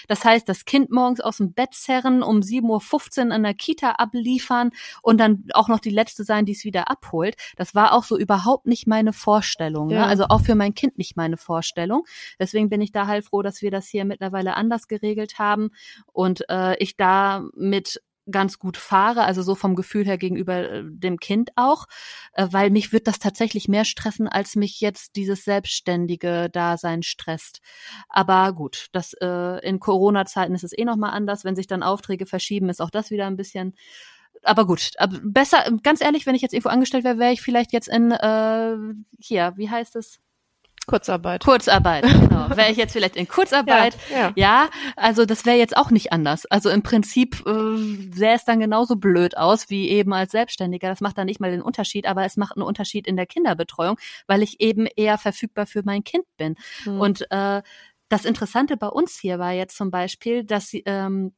[0.06, 3.92] Das heißt, das Kind morgens aus dem Bett zerren, um 7.15 Uhr an der Kita
[3.92, 7.36] abliefern und dann auch noch die Letzte sein, die es wieder abholt.
[7.56, 9.86] Das war auch so überhaupt nicht meine Vorstellung.
[9.86, 9.94] Ne?
[9.94, 10.00] Ja.
[10.00, 10.06] Ne?
[10.08, 12.04] Also auch für mein Kind nicht meine Vorstellung.
[12.38, 15.70] Deswegen bin ich da halt froh, dass wir das hier mittlerweile anders geregelt haben
[16.12, 20.82] und äh, ich da mit ganz gut fahre, also so vom Gefühl her gegenüber äh,
[20.84, 21.86] dem Kind auch,
[22.32, 27.60] äh, weil mich wird das tatsächlich mehr stressen, als mich jetzt dieses selbstständige Dasein stresst.
[28.08, 31.82] Aber gut, das äh, in Corona-Zeiten ist es eh noch mal anders, wenn sich dann
[31.82, 33.74] Aufträge verschieben, ist auch das wieder ein bisschen
[34.44, 37.72] aber gut, aber besser, ganz ehrlich, wenn ich jetzt irgendwo angestellt wäre, wäre ich vielleicht
[37.72, 38.76] jetzt in äh,
[39.18, 40.20] hier, wie heißt es?
[40.88, 41.44] Kurzarbeit.
[41.44, 42.50] Kurzarbeit, genau.
[42.56, 44.32] Wäre ich jetzt vielleicht in Kurzarbeit, ja, ja.
[44.34, 46.46] ja also das wäre jetzt auch nicht anders.
[46.46, 47.76] Also im Prinzip äh,
[48.12, 50.88] sähe es dann genauso blöd aus wie eben als Selbstständiger.
[50.88, 53.96] Das macht dann nicht mal den Unterschied, aber es macht einen Unterschied in der Kinderbetreuung,
[54.26, 56.56] weil ich eben eher verfügbar für mein Kind bin.
[56.84, 57.00] Mhm.
[57.00, 57.62] Und äh,
[58.08, 61.32] das Interessante bei uns hier war jetzt zum Beispiel, dass sie, ähm,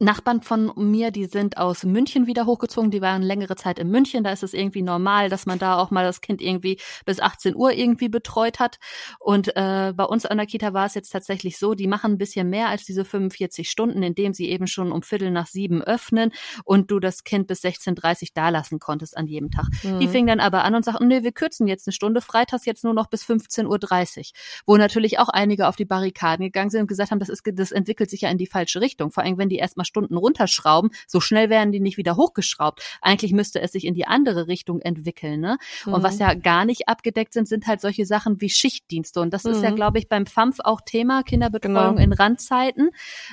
[0.00, 4.22] Nachbarn von mir, die sind aus München wieder hochgezogen, die waren längere Zeit in München,
[4.22, 7.56] da ist es irgendwie normal, dass man da auch mal das Kind irgendwie bis 18
[7.56, 8.78] Uhr irgendwie betreut hat.
[9.18, 12.18] Und äh, bei uns an der Kita war es jetzt tatsächlich so, die machen ein
[12.18, 16.30] bisschen mehr als diese 45 Stunden, indem sie eben schon um Viertel nach sieben öffnen
[16.64, 19.66] und du das Kind bis 16.30 da lassen konntest an jedem Tag.
[19.82, 19.98] Mhm.
[19.98, 22.84] Die fingen dann aber an und sagten, nee, wir kürzen jetzt eine Stunde, freitags jetzt
[22.84, 24.24] nur noch bis 15.30 Uhr.
[24.66, 27.72] Wo natürlich auch einige auf die Barrikaden gegangen sind und gesagt haben, das, ist, das
[27.72, 29.10] entwickelt sich ja in die falsche Richtung.
[29.10, 32.82] Vor allem, wenn die erstmal Stunden runterschrauben, so schnell werden die nicht wieder hochgeschraubt.
[33.02, 35.40] Eigentlich müsste es sich in die andere Richtung entwickeln.
[35.40, 35.58] Ne?
[35.84, 35.94] Mhm.
[35.94, 36.20] Und was mhm.
[36.20, 39.20] ja gar nicht abgedeckt sind, sind halt solche Sachen wie Schichtdienste.
[39.20, 39.50] Und das mhm.
[39.50, 39.76] ist ja, mhm.
[39.76, 42.00] glaube ich, beim FAMF auch Thema, Kinderbetreuung genau.
[42.00, 42.90] in Randzeiten.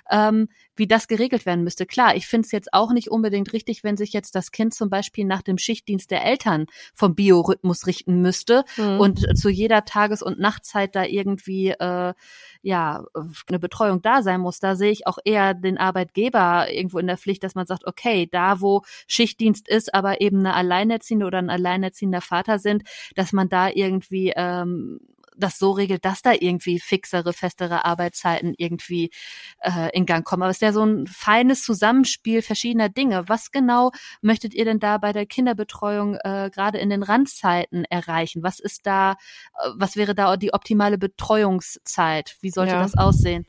[0.10, 1.86] Ähm, wie das geregelt werden müsste.
[1.86, 4.90] Klar, ich finde es jetzt auch nicht unbedingt richtig, wenn sich jetzt das Kind zum
[4.90, 9.00] Beispiel nach dem Schichtdienst der Eltern vom Biorhythmus richten müsste mhm.
[9.00, 12.14] und zu jeder Tages- und Nachtzeit da irgendwie äh,
[12.62, 13.06] ja
[13.48, 14.60] eine Betreuung da sein muss.
[14.60, 18.28] Da sehe ich auch eher den Arbeitgeber irgendwo in der Pflicht, dass man sagt, okay,
[18.32, 22.84] da wo Schichtdienst ist, aber eben eine Alleinerziehende oder ein alleinerziehender Vater sind,
[23.16, 25.00] dass man da irgendwie ähm,
[25.38, 29.12] das so regelt, dass da irgendwie fixere, festere Arbeitszeiten irgendwie
[29.60, 30.44] äh, in Gang kommen.
[30.44, 33.28] Aber es ist ja so ein feines Zusammenspiel verschiedener Dinge.
[33.28, 38.44] Was genau möchtet ihr denn da bei der Kinderbetreuung äh, gerade in den Randzeiten erreichen?
[38.44, 42.38] Was ist da, äh, was wäre da die optimale Betreuungszeit?
[42.42, 42.82] Wie sollte ja.
[42.82, 43.46] das aussehen?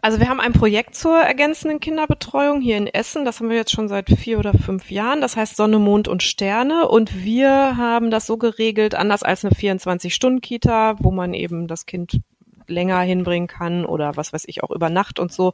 [0.00, 3.24] Also wir haben ein Projekt zur ergänzenden Kinderbetreuung hier in Essen.
[3.24, 5.20] Das haben wir jetzt schon seit vier oder fünf Jahren.
[5.20, 6.88] Das heißt Sonne, Mond und Sterne.
[6.88, 12.20] Und wir haben das so geregelt, anders als eine 24-Stunden-Kita, wo man eben das Kind
[12.66, 15.52] länger hinbringen kann oder was weiß ich auch über Nacht und so.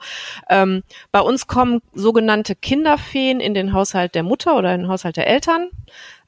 [0.49, 5.16] Ähm, bei uns kommen sogenannte Kinderfeen in den Haushalt der Mutter oder in den Haushalt
[5.16, 5.70] der Eltern.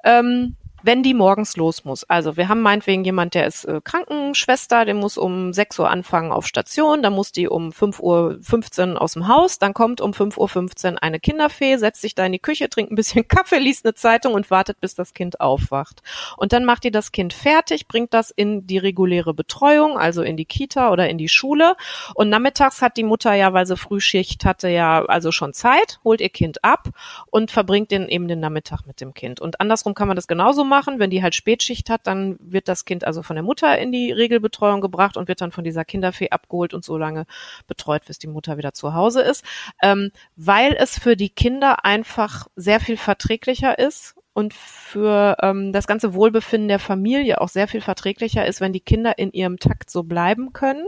[0.05, 2.05] Ähm, wenn die morgens los muss.
[2.05, 6.33] Also wir haben meinetwegen jemand, der ist äh, Krankenschwester, der muss um 6 Uhr anfangen
[6.33, 10.93] auf Station, dann muss die um 5.15 Uhr aus dem Haus, dann kommt um 5.15
[10.95, 13.95] Uhr eine Kinderfee, setzt sich da in die Küche, trinkt ein bisschen Kaffee, liest eine
[13.95, 16.03] Zeitung und wartet, bis das Kind aufwacht.
[16.37, 20.37] Und dann macht die das Kind fertig, bringt das in die reguläre Betreuung, also in
[20.37, 21.77] die Kita oder in die Schule.
[22.15, 26.21] Und nachmittags hat die Mutter ja, weil sie Frühschicht hatte, ja also schon Zeit, holt
[26.21, 26.89] ihr Kind ab
[27.27, 29.41] und verbringt den eben den Nachmittag mit dem Kind.
[29.41, 30.70] Und andersrum kann man das genauso.
[30.71, 34.13] Wenn die halt Spätschicht hat, dann wird das Kind also von der Mutter in die
[34.13, 37.27] Regelbetreuung gebracht und wird dann von dieser Kinderfee abgeholt und so lange
[37.67, 39.45] betreut, bis die Mutter wieder zu Hause ist.
[39.83, 45.87] Ähm, weil es für die Kinder einfach sehr viel verträglicher ist und für ähm, das
[45.87, 49.91] ganze Wohlbefinden der Familie auch sehr viel verträglicher ist, wenn die Kinder in ihrem Takt
[49.91, 50.87] so bleiben können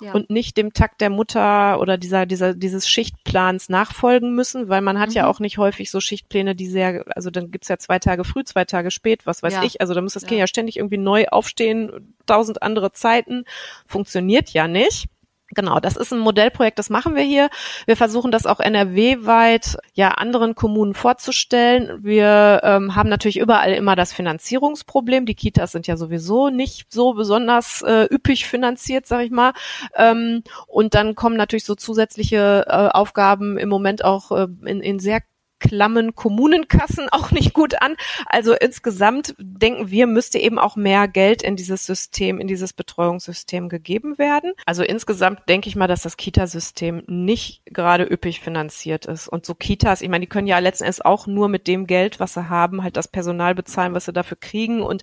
[0.00, 0.12] ja.
[0.12, 4.98] und nicht dem Takt der Mutter oder dieser, dieser, dieses Schichtplans nachfolgen müssen, weil man
[4.98, 5.14] hat mhm.
[5.14, 8.44] ja auch nicht häufig so Schichtpläne, die sehr, also dann gibt's ja zwei Tage früh,
[8.44, 9.62] zwei Tage spät, was weiß ja.
[9.62, 9.80] ich.
[9.80, 13.44] Also da muss das Kind ja ständig irgendwie neu aufstehen, tausend andere Zeiten.
[13.86, 15.08] Funktioniert ja nicht.
[15.54, 17.48] Genau, das ist ein Modellprojekt, das machen wir hier.
[17.86, 22.02] Wir versuchen das auch NRW-weit ja anderen Kommunen vorzustellen.
[22.02, 25.26] Wir ähm, haben natürlich überall immer das Finanzierungsproblem.
[25.26, 29.52] Die Kitas sind ja sowieso nicht so besonders äh, üppig finanziert, sag ich mal.
[29.94, 34.98] Ähm, und dann kommen natürlich so zusätzliche äh, Aufgaben im Moment auch äh, in, in
[34.98, 35.22] sehr
[35.58, 37.96] klammen Kommunenkassen auch nicht gut an.
[38.26, 43.68] Also insgesamt denken wir, müsste eben auch mehr Geld in dieses System, in dieses Betreuungssystem
[43.68, 44.52] gegeben werden.
[44.66, 49.28] Also insgesamt denke ich mal, dass das Kitasystem nicht gerade üppig finanziert ist.
[49.28, 52.20] Und so Kitas, ich meine, die können ja letzten Endes auch nur mit dem Geld,
[52.20, 54.82] was sie haben, halt das Personal bezahlen, was sie dafür kriegen.
[54.82, 55.02] Und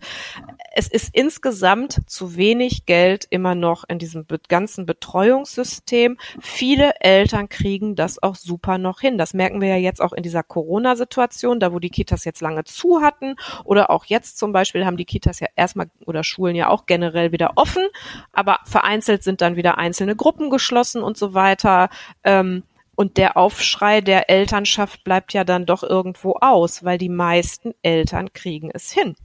[0.74, 6.18] es ist insgesamt zu wenig Geld immer noch in diesem ganzen Betreuungssystem.
[6.40, 9.18] Viele Eltern kriegen das auch super noch hin.
[9.18, 12.66] Das merken wir ja jetzt auch in dieser Corona-Situation, da wo die Kitas jetzt lange
[12.66, 16.68] zu hatten oder auch jetzt zum Beispiel haben die Kitas ja erstmal oder Schulen ja
[16.68, 17.88] auch generell wieder offen,
[18.34, 21.90] aber vereinzelt sind dann wieder einzelne Gruppen geschlossen und so weiter.
[22.26, 22.64] Ähm,
[22.96, 28.34] und der Aufschrei der Elternschaft bleibt ja dann doch irgendwo aus, weil die meisten Eltern
[28.34, 29.16] kriegen es hin.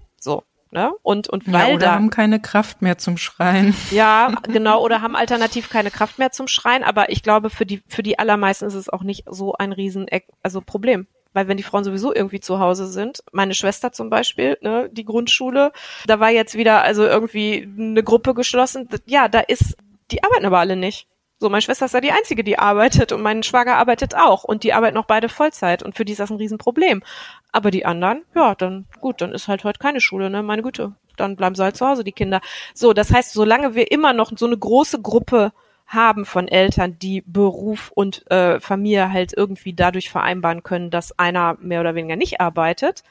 [0.76, 0.92] Ne?
[1.02, 3.74] Und, und weil ja, oder da, haben keine Kraft mehr zum Schreien.
[3.90, 7.82] Ja, genau, oder haben alternativ keine Kraft mehr zum Schreien, aber ich glaube, für die,
[7.88, 10.04] für die allermeisten ist es auch nicht so ein riesen,
[10.42, 14.56] also Problem weil wenn die Frauen sowieso irgendwie zu Hause sind, meine Schwester zum Beispiel,
[14.62, 15.70] ne, die Grundschule,
[16.06, 18.88] da war jetzt wieder also irgendwie eine Gruppe geschlossen.
[19.04, 19.76] Ja, da ist,
[20.10, 21.08] die arbeiten aber alle nicht.
[21.38, 24.64] So, meine Schwester ist ja die Einzige, die arbeitet und mein Schwager arbeitet auch und
[24.64, 27.02] die arbeiten auch beide Vollzeit und für die ist das ein Riesenproblem.
[27.52, 30.94] Aber die anderen, ja, dann gut, dann ist halt heute keine Schule, ne, meine Güte.
[31.16, 32.40] Dann bleiben sie halt zu Hause, die Kinder.
[32.74, 35.52] So, das heißt, solange wir immer noch so eine große Gruppe
[35.86, 41.56] haben von Eltern, die Beruf und äh, Familie halt irgendwie dadurch vereinbaren können, dass einer
[41.60, 43.02] mehr oder weniger nicht arbeitet,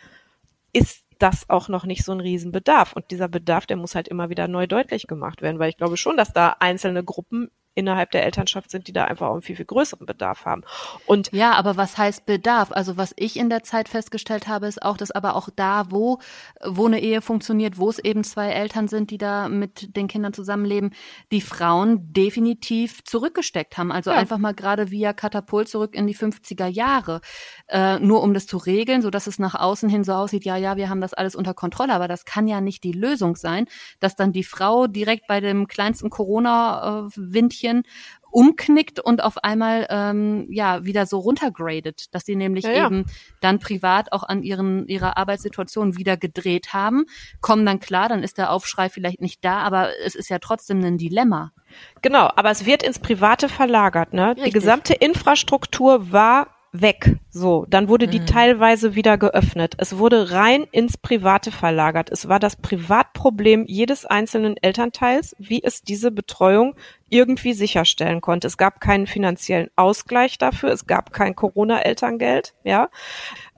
[0.74, 2.94] ist das auch noch nicht so ein Riesenbedarf.
[2.94, 5.96] Und dieser Bedarf, der muss halt immer wieder neu deutlich gemacht werden, weil ich glaube
[5.96, 9.58] schon, dass da einzelne Gruppen innerhalb der Elternschaft sind, die da einfach auch einen viel,
[9.58, 10.64] viel größeren Bedarf haben.
[11.06, 12.72] Und ja, aber was heißt Bedarf?
[12.72, 16.20] Also was ich in der Zeit festgestellt habe, ist auch, dass aber auch da, wo,
[16.64, 20.32] wo eine Ehe funktioniert, wo es eben zwei Eltern sind, die da mit den Kindern
[20.32, 20.92] zusammenleben,
[21.34, 23.92] die Frauen definitiv zurückgesteckt haben.
[23.92, 24.18] Also ja.
[24.18, 27.20] einfach mal gerade via Katapult zurück in die 50er Jahre.
[27.68, 30.56] Äh, nur um das zu regeln, so dass es nach außen hin so aussieht, ja,
[30.56, 33.66] ja, wir haben das alles unter Kontrolle, aber das kann ja nicht die Lösung sein,
[34.00, 37.84] dass dann die Frau direkt bei dem kleinsten Corona-Windchen Stückchen
[38.32, 42.86] umknickt und auf einmal ähm, ja wieder so runtergradet, dass sie nämlich ja, ja.
[42.88, 43.06] eben
[43.40, 47.06] dann privat auch an ihren ihrer Arbeitssituation wieder gedreht haben,
[47.40, 50.84] kommen dann klar, dann ist der Aufschrei vielleicht nicht da, aber es ist ja trotzdem
[50.84, 51.54] ein Dilemma.
[52.02, 54.32] Genau, aber es wird ins Private verlagert, ne?
[54.32, 54.44] Richtig.
[54.46, 57.18] Die gesamte Infrastruktur war weg.
[57.30, 58.26] So, dann wurde die mhm.
[58.26, 59.76] teilweise wieder geöffnet.
[59.78, 62.10] Es wurde rein ins Private verlagert.
[62.12, 66.76] Es war das Privatproblem jedes einzelnen Elternteils, wie es diese Betreuung
[67.10, 68.48] irgendwie sicherstellen konnte.
[68.48, 70.72] Es gab keinen finanziellen Ausgleich dafür.
[70.72, 72.90] Es gab kein Corona-Elterngeld, ja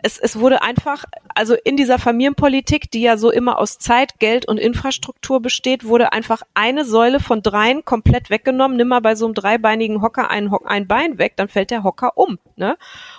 [0.07, 1.03] es, es wurde einfach,
[1.35, 6.13] also in dieser Familienpolitik, die ja so immer aus Zeit, Geld und Infrastruktur besteht, wurde
[6.13, 8.77] einfach eine Säule von dreien komplett weggenommen.
[8.77, 12.17] Nimm mal bei so einem dreibeinigen Hocker ein, ein Bein weg, dann fällt der Hocker
[12.17, 12.39] um.
[12.55, 12.77] Ne?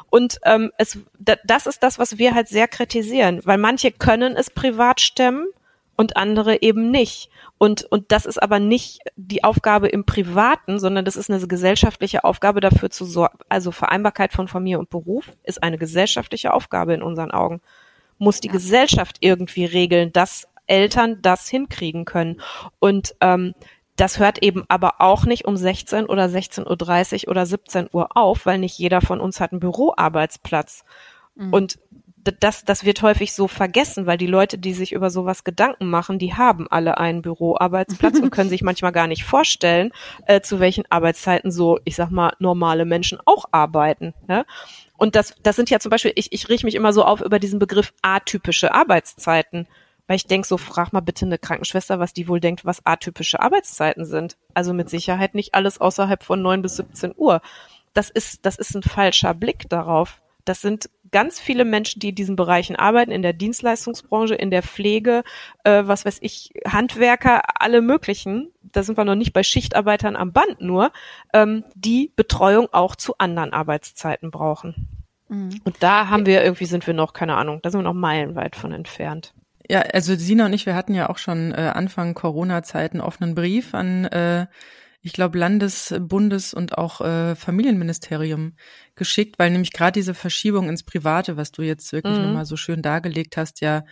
[0.09, 4.49] Und ähm, es, das ist das, was wir halt sehr kritisieren, weil manche können es
[4.49, 5.47] privat stemmen
[5.99, 7.29] und andere eben nicht.
[7.59, 12.23] Und, und das ist aber nicht die Aufgabe im Privaten, sondern das ist eine gesellschaftliche
[12.23, 13.39] Aufgabe dafür zu sorgen.
[13.49, 17.61] Also Vereinbarkeit von Familie und Beruf ist eine gesellschaftliche Aufgabe in unseren Augen.
[18.17, 18.53] Muss die ja.
[18.53, 22.41] Gesellschaft irgendwie regeln, dass Eltern das hinkriegen können.
[22.79, 23.55] Und ähm,
[23.97, 28.47] das hört eben aber auch nicht um 16 oder 16.30 Uhr oder 17 Uhr auf,
[28.47, 30.85] weil nicht jeder von uns hat einen Büroarbeitsplatz.
[31.35, 31.53] Mhm.
[31.53, 31.79] Und
[32.33, 36.18] das, das wird häufig so vergessen, weil die Leute, die sich über sowas Gedanken machen,
[36.18, 39.93] die haben alle einen Büroarbeitsplatz und können sich manchmal gar nicht vorstellen,
[40.26, 44.14] äh, zu welchen Arbeitszeiten so, ich sag mal, normale Menschen auch arbeiten.
[44.29, 44.45] Ja?
[44.97, 47.39] Und das, das sind ja zum Beispiel, ich, ich riech mich immer so auf über
[47.39, 49.66] diesen Begriff atypische Arbeitszeiten.
[50.09, 53.41] Weil ich denke, so frag mal bitte eine Krankenschwester, was die wohl denkt, was atypische
[53.41, 54.39] Arbeitszeiten sind.
[54.55, 57.43] Also mit Sicherheit nicht alles außerhalb von neun bis 17 Uhr.
[57.93, 60.22] Das ist, das ist ein falscher Blick darauf.
[60.47, 64.63] Das sind ganz viele Menschen, die in diesen Bereichen arbeiten, in der Dienstleistungsbranche, in der
[64.63, 65.23] Pflege,
[65.65, 68.51] äh, was weiß ich, Handwerker, alle möglichen.
[68.63, 70.93] Da sind wir noch nicht bei Schichtarbeitern am Band nur,
[71.33, 74.89] ähm, die Betreuung auch zu anderen Arbeitszeiten brauchen.
[75.29, 75.61] Mhm.
[75.65, 78.57] Und da haben wir irgendwie sind wir noch, keine Ahnung, da sind wir noch meilenweit
[78.57, 79.35] von entfernt.
[79.71, 83.75] Ja, also Sina und ich, wir hatten ja auch schon äh, Anfang Corona-Zeiten offenen Brief
[83.75, 84.47] an, äh,
[85.01, 88.57] ich glaube, Landes-, Bundes- und auch äh, Familienministerium
[88.95, 92.25] geschickt, weil nämlich gerade diese Verschiebung ins Private, was du jetzt wirklich mhm.
[92.25, 93.85] nochmal so schön dargelegt hast, ja,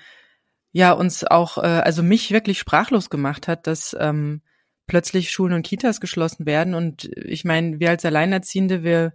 [0.72, 4.42] ja, uns auch, äh, also mich wirklich sprachlos gemacht hat, dass ähm,
[4.86, 6.74] plötzlich Schulen und Kitas geschlossen werden.
[6.74, 9.14] Und ich meine, wir als Alleinerziehende, wir,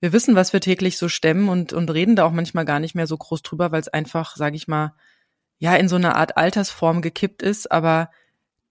[0.00, 2.94] wir wissen, was wir täglich so stemmen und, und reden da auch manchmal gar nicht
[2.94, 4.94] mehr so groß drüber, weil es einfach, sage ich mal,
[5.58, 8.10] ja in so eine Art Altersform gekippt ist, aber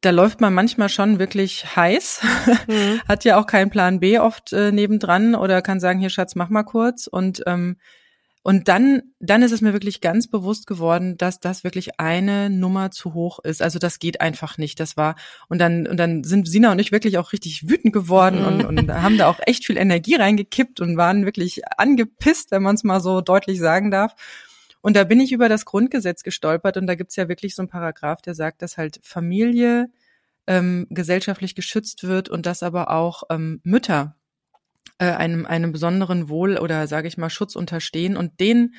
[0.01, 2.21] da läuft man manchmal schon wirklich heiß,
[2.67, 3.01] mhm.
[3.07, 6.49] hat ja auch keinen Plan B oft äh, nebendran oder kann sagen, hier Schatz, mach
[6.49, 7.77] mal kurz und ähm,
[8.43, 12.89] und dann, dann ist es mir wirklich ganz bewusst geworden, dass das wirklich eine Nummer
[12.89, 13.61] zu hoch ist.
[13.61, 14.79] Also das geht einfach nicht.
[14.79, 15.15] Das war
[15.47, 18.65] und dann und dann sind Sina und ich wirklich auch richtig wütend geworden mhm.
[18.65, 22.73] und, und haben da auch echt viel Energie reingekippt und waren wirklich angepisst, wenn man
[22.73, 24.15] es mal so deutlich sagen darf.
[24.81, 27.69] Und da bin ich über das Grundgesetz gestolpert und da gibt's ja wirklich so einen
[27.69, 29.91] Paragraph, der sagt, dass halt Familie
[30.47, 34.15] ähm, gesellschaftlich geschützt wird und dass aber auch ähm, Mütter
[34.97, 38.17] äh, einem, einem besonderen Wohl oder sage ich mal Schutz unterstehen.
[38.17, 38.75] Und den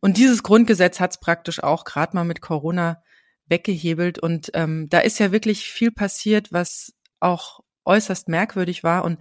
[0.00, 3.02] und dieses Grundgesetz hat's praktisch auch gerade mal mit Corona
[3.46, 4.18] weggehebelt.
[4.18, 9.04] Und ähm, da ist ja wirklich viel passiert, was auch äußerst merkwürdig war.
[9.04, 9.18] Und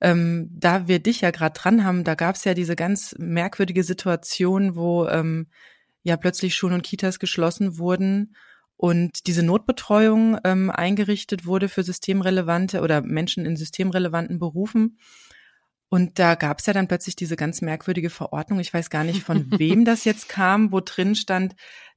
[0.00, 3.82] ähm, da wir dich ja gerade dran haben, da gab es ja diese ganz merkwürdige
[3.82, 5.48] Situation, wo ähm,
[6.02, 8.34] ja plötzlich Schulen und Kitas geschlossen wurden
[8.76, 14.98] und diese Notbetreuung ähm, eingerichtet wurde für systemrelevante oder Menschen in systemrelevanten Berufen.
[15.88, 18.60] Und da gab es ja dann plötzlich diese ganz merkwürdige Verordnung.
[18.60, 21.54] Ich weiß gar nicht, von wem das jetzt kam, wo drin stand,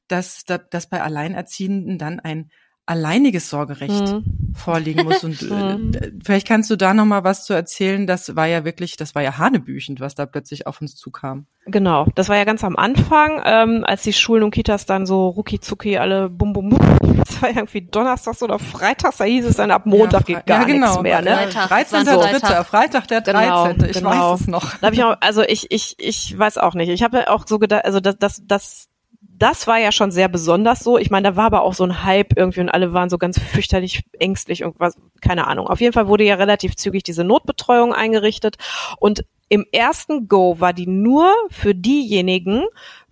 [0.07, 2.49] dass, dass bei Alleinerziehenden dann ein
[2.89, 4.53] alleiniges Sorgerecht mhm.
[4.55, 5.23] vorliegen muss.
[5.23, 5.91] Und mhm.
[6.23, 8.07] vielleicht kannst du da noch mal was zu erzählen.
[8.07, 11.45] Das war ja wirklich, das war ja hanebüchend, was da plötzlich auf uns zukam.
[11.67, 15.27] Genau, das war ja ganz am Anfang, ähm, als die Schulen und Kitas dann so
[15.27, 16.79] rucki zucki alle bum bum bum.
[17.29, 20.61] Das war irgendwie donnerstags oder freitags, da hieß es dann ab Montag ja, geht gar
[20.61, 20.87] ja, genau.
[20.87, 21.21] nichts mehr.
[21.21, 21.35] Ne?
[21.35, 22.05] Freitag, 13.
[22.05, 22.21] So.
[22.21, 23.77] Dritter, Freitag der 13.
[23.77, 24.09] Genau, ich genau.
[24.33, 24.77] weiß es noch.
[24.77, 26.89] Da hab ich auch, also ich, ich, ich weiß auch nicht.
[26.89, 28.89] Ich habe auch so gedacht, also das, das, das
[29.21, 30.97] das war ja schon sehr besonders so.
[30.97, 33.39] Ich meine, da war aber auch so ein Hype irgendwie und alle waren so ganz
[33.39, 35.67] fürchterlich ängstlich und was, keine Ahnung.
[35.67, 38.57] Auf jeden Fall wurde ja relativ zügig diese Notbetreuung eingerichtet
[38.97, 42.65] und im ersten Go war die nur für diejenigen,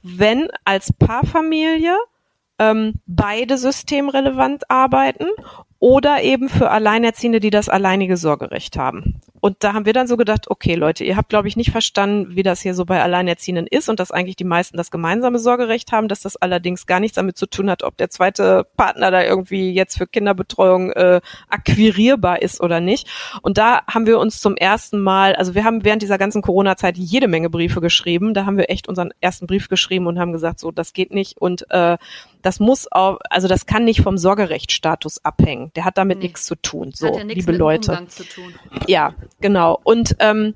[0.03, 1.97] wenn als Paarfamilie
[2.59, 5.27] ähm, beide systemrelevant arbeiten
[5.79, 9.21] oder eben für Alleinerziehende, die das alleinige Sorgerecht haben.
[9.39, 12.35] Und da haben wir dann so gedacht, okay Leute, ihr habt, glaube ich, nicht verstanden,
[12.35, 15.91] wie das hier so bei Alleinerziehenden ist und dass eigentlich die meisten das gemeinsame Sorgerecht
[15.91, 19.23] haben, dass das allerdings gar nichts damit zu tun hat, ob der zweite Partner da
[19.23, 23.07] irgendwie jetzt für Kinderbetreuung äh, akquirierbar ist oder nicht.
[23.41, 26.97] Und da haben wir uns zum ersten Mal, also wir haben während dieser ganzen Corona-Zeit
[26.97, 28.33] jede Menge Briefe geschrieben.
[28.33, 31.37] Da haben wir echt unseren ersten Brief geschrieben und haben gesagt, so, das geht nicht.
[31.37, 31.97] Und äh,
[32.41, 35.71] das muss auch, also das kann nicht vom Sorgerechtsstatus abhängen.
[35.75, 36.25] Der hat damit nee.
[36.25, 36.91] nichts zu tun.
[36.93, 38.07] So, ja liebe Leute.
[38.87, 39.79] Ja, genau.
[39.83, 40.53] Und ähm,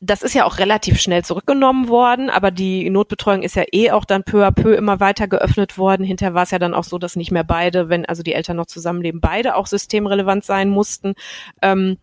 [0.00, 4.04] das ist ja auch relativ schnell zurückgenommen worden, aber die Notbetreuung ist ja eh auch
[4.04, 6.04] dann peu à peu immer weiter geöffnet worden.
[6.04, 8.56] Hinterher war es ja dann auch so, dass nicht mehr beide, wenn also die Eltern
[8.56, 11.14] noch zusammenleben, beide auch systemrelevant sein mussten.
[11.62, 11.98] Ähm,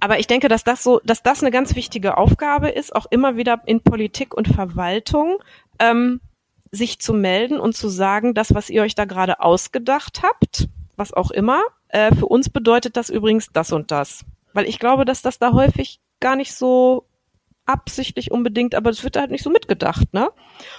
[0.00, 3.36] aber ich denke, dass das so, dass das eine ganz wichtige Aufgabe ist, auch immer
[3.36, 5.38] wieder in Politik und Verwaltung,
[5.80, 6.20] ähm,
[6.70, 11.12] sich zu melden und zu sagen, das, was ihr euch da gerade ausgedacht habt, was
[11.12, 14.24] auch immer, äh, für uns bedeutet das übrigens das und das.
[14.52, 17.04] Weil ich glaube, dass das da häufig gar nicht so
[17.68, 20.30] absichtlich unbedingt, aber es wird halt nicht so mitgedacht, ne?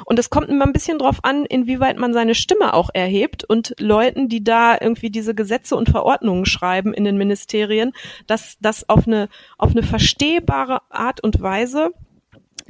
[0.05, 3.75] Und es kommt immer ein bisschen drauf an, inwieweit man seine Stimme auch erhebt und
[3.79, 7.93] Leuten, die da irgendwie diese Gesetze und Verordnungen schreiben in den Ministerien,
[8.25, 11.91] dass das auf eine auf eine verstehbare Art und Weise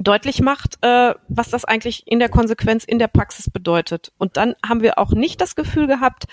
[0.02, 4.12] deutlich macht, äh, was das eigentlich in der Konsequenz in der Praxis bedeutet.
[4.18, 6.24] Und dann haben wir auch nicht das Gefühl gehabt,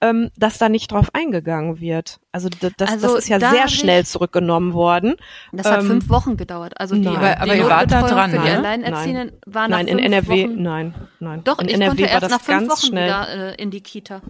[0.00, 2.18] ähm, dass da nicht drauf eingegangen wird.
[2.32, 5.14] Also das, Also das ist ja da sehr schnell zurückgenommen worden.
[5.52, 6.74] Das hat Ähm, fünf Wochen gedauert.
[6.80, 7.16] Also die, nein.
[7.16, 8.56] Aber- aber die ihr wart da dran, für die ne?
[8.58, 10.62] Alleinerziehenden war nach Nein, in NRW, Wochen.
[10.62, 11.44] nein, nein.
[11.44, 13.06] Doch, in ich NRW konnte war erst das nach fünf ganz Wochen schnell.
[13.06, 14.20] wieder äh, in die Kita.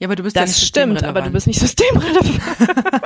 [0.00, 2.40] Ja, aber du bist ja Das nicht stimmt, aber du bist nicht systemrelevant.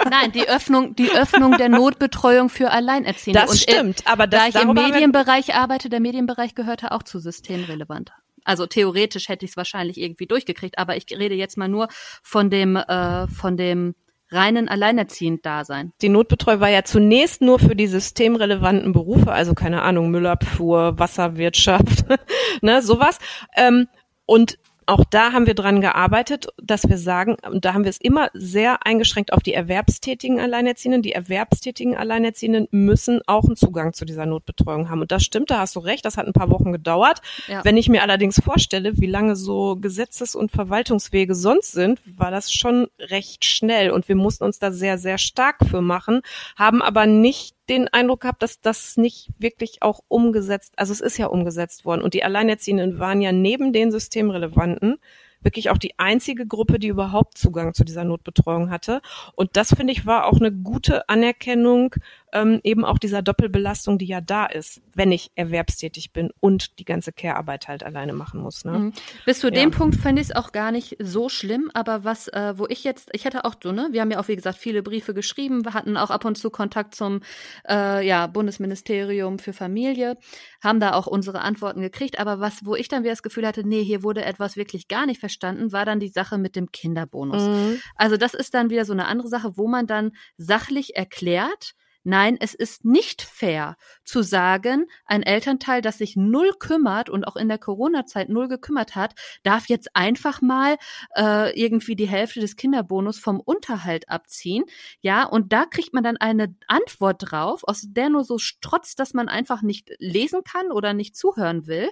[0.10, 3.40] Nein, die Öffnung, die Öffnung der Notbetreuung für Alleinerziehende.
[3.40, 7.02] Das Und, äh, stimmt, aber das da ich im Medienbereich arbeite, der Medienbereich gehörte auch
[7.02, 8.12] zu systemrelevant.
[8.44, 11.88] Also theoretisch hätte ich es wahrscheinlich irgendwie durchgekriegt, aber ich rede jetzt mal nur
[12.22, 13.94] von dem, äh, von dem
[14.30, 15.92] reinen Alleinerziehend-Dasein.
[16.02, 22.04] Die Notbetreuung war ja zunächst nur für die systemrelevanten Berufe, also keine Ahnung, Müllabfuhr, Wasserwirtschaft,
[22.62, 23.18] ne, sowas.
[23.56, 23.88] Ähm,
[24.24, 28.00] und auch da haben wir dran gearbeitet, dass wir sagen, und da haben wir es
[28.00, 31.02] immer sehr eingeschränkt auf die erwerbstätigen Alleinerziehenden.
[31.02, 35.00] Die erwerbstätigen Alleinerziehenden müssen auch einen Zugang zu dieser Notbetreuung haben.
[35.00, 37.20] Und das stimmt, da hast du recht, das hat ein paar Wochen gedauert.
[37.48, 37.64] Ja.
[37.64, 42.52] Wenn ich mir allerdings vorstelle, wie lange so Gesetzes- und Verwaltungswege sonst sind, war das
[42.52, 46.22] schon recht schnell und wir mussten uns da sehr, sehr stark für machen,
[46.56, 51.18] haben aber nicht den Eindruck gehabt, dass das nicht wirklich auch umgesetzt, also es ist
[51.18, 54.98] ja umgesetzt worden und die Alleinerziehenden waren ja neben den Systemrelevanten
[55.42, 59.00] wirklich auch die einzige Gruppe, die überhaupt Zugang zu dieser Notbetreuung hatte.
[59.34, 61.94] Und das, finde ich, war auch eine gute Anerkennung
[62.32, 66.84] ähm, eben auch dieser Doppelbelastung, die ja da ist, wenn ich erwerbstätig bin und die
[66.84, 68.64] ganze Care-Arbeit halt alleine machen muss.
[68.64, 68.78] Ne?
[68.78, 68.92] Mhm.
[69.26, 69.54] Bis zu Ja.
[69.54, 72.84] dem Punkt finde ich es auch gar nicht so schlimm, aber was, äh, wo ich
[72.84, 75.64] jetzt, ich hatte auch so, ne, wir haben ja auch, wie gesagt, viele Briefe geschrieben,
[75.64, 77.20] wir hatten auch ab und zu Kontakt zum
[77.68, 80.16] äh, ja, Bundesministerium für Familie,
[80.62, 83.66] haben da auch unsere Antworten gekriegt, aber was, wo ich dann wieder das Gefühl hatte,
[83.66, 87.42] nee, hier wurde etwas wirklich gar nicht verstanden, war dann die Sache mit dem Kinderbonus.
[87.42, 87.80] Mhm.
[87.96, 91.74] Also das ist dann wieder so eine andere Sache, wo man dann sachlich erklärt,
[92.04, 97.36] Nein, es ist nicht fair zu sagen, ein Elternteil, das sich null kümmert und auch
[97.36, 100.76] in der Corona-Zeit null gekümmert hat, darf jetzt einfach mal
[101.16, 104.64] äh, irgendwie die Hälfte des Kinderbonus vom Unterhalt abziehen.
[105.00, 109.14] Ja, und da kriegt man dann eine Antwort drauf, aus der nur so strotzt, dass
[109.14, 111.88] man einfach nicht lesen kann oder nicht zuhören will,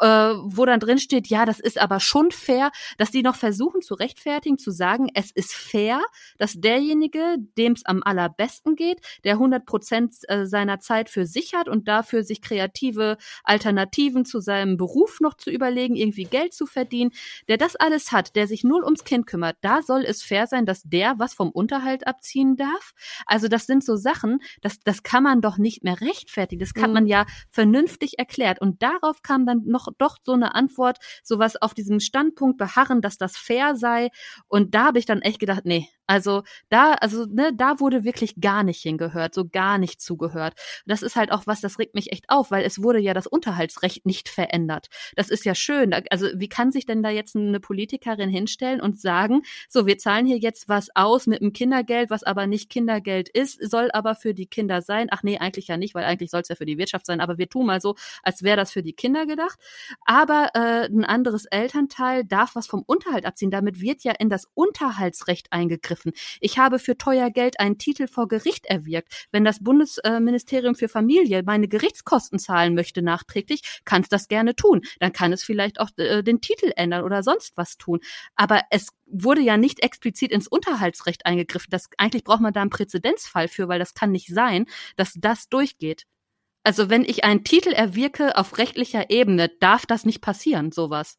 [0.00, 3.80] äh, wo dann drin steht, ja, das ist aber schon fair, dass die noch versuchen
[3.80, 6.02] zu rechtfertigen, zu sagen, es ist fair,
[6.38, 11.54] dass derjenige, dem es am allerbesten geht, der 100 Prozent äh, seiner Zeit für sich
[11.54, 16.66] hat und dafür sich kreative Alternativen zu seinem Beruf noch zu überlegen, irgendwie Geld zu
[16.66, 17.12] verdienen,
[17.48, 20.66] der das alles hat, der sich null ums Kind kümmert, da soll es fair sein,
[20.66, 22.92] dass der was vom Unterhalt abziehen darf.
[23.26, 26.60] Also das sind so Sachen, das, das kann man doch nicht mehr rechtfertigen.
[26.60, 26.94] Das kann Mhm.
[26.94, 28.60] man ja vernünftig erklärt.
[28.60, 33.18] Und darauf kam dann noch doch so eine Antwort, sowas auf diesem Standpunkt beharren, dass
[33.18, 34.10] das fair sei.
[34.48, 38.40] Und da habe ich dann echt gedacht, nee, also da, also ne, da wurde wirklich
[38.40, 40.54] gar nicht hingehört, so gar nicht zugehört.
[40.86, 43.26] Das ist halt auch was, das regt mich echt auf, weil es wurde ja das
[43.26, 44.88] Unterhaltsrecht nicht verändert.
[45.16, 45.94] Das ist ja schön.
[46.10, 50.26] Also wie kann sich denn da jetzt eine Politikerin hinstellen und sagen, so wir zahlen
[50.26, 54.34] hier jetzt was aus mit dem Kindergeld, was aber nicht Kindergeld ist, soll aber für
[54.34, 55.08] die Kinder sein.
[55.10, 57.38] Ach nee, eigentlich ja nicht, weil eigentlich soll es ja für die Wirtschaft sein, aber
[57.38, 59.58] wir tun mal so, als wäre das für die Kinder gedacht.
[60.04, 63.50] Aber äh, ein anderes Elternteil darf was vom Unterhalt abziehen.
[63.50, 65.95] Damit wird ja in das Unterhaltsrecht eingegriffen.
[66.40, 69.26] Ich habe für teuer Geld einen Titel vor Gericht erwirkt.
[69.32, 74.82] Wenn das Bundesministerium für Familie meine Gerichtskosten zahlen möchte nachträglich, kann es das gerne tun.
[75.00, 78.00] Dann kann es vielleicht auch äh, den Titel ändern oder sonst was tun.
[78.34, 81.68] Aber es wurde ja nicht explizit ins Unterhaltsrecht eingegriffen.
[81.70, 84.66] Das, eigentlich braucht man da einen Präzedenzfall für, weil das kann nicht sein,
[84.96, 86.04] dass das durchgeht.
[86.64, 91.16] Also wenn ich einen Titel erwirke auf rechtlicher Ebene, darf das nicht passieren, sowas.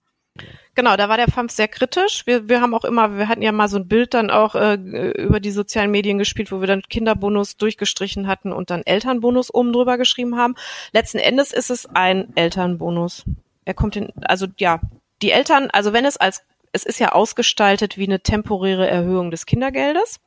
[0.75, 2.27] Genau, da war der FAMF sehr kritisch.
[2.27, 4.75] Wir, wir haben auch immer, wir hatten ja mal so ein Bild dann auch äh,
[4.75, 9.73] über die sozialen Medien gespielt, wo wir dann Kinderbonus durchgestrichen hatten und dann Elternbonus oben
[9.73, 10.55] drüber geschrieben haben.
[10.91, 13.25] Letzten Endes ist es ein Elternbonus.
[13.65, 14.79] Er kommt in, also ja,
[15.23, 19.47] die Eltern, also wenn es als, es ist ja ausgestaltet wie eine temporäre Erhöhung des
[19.47, 20.19] Kindergeldes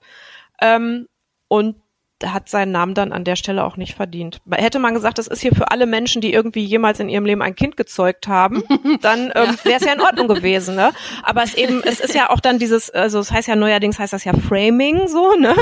[0.61, 1.07] ähm,
[1.47, 1.77] und
[2.25, 4.41] hat seinen Namen dann an der Stelle auch nicht verdient.
[4.51, 7.43] Hätte man gesagt, das ist hier für alle Menschen, die irgendwie jemals in ihrem Leben
[7.43, 8.63] ein Kind gezeugt haben,
[9.01, 10.77] dann ähm, wäre es ja in Ordnung gewesen.
[10.77, 10.91] Ne?
[11.23, 14.13] Aber es eben, es ist ja auch dann dieses, also es heißt ja neuerdings heißt
[14.13, 15.55] das ja Framing so, ne?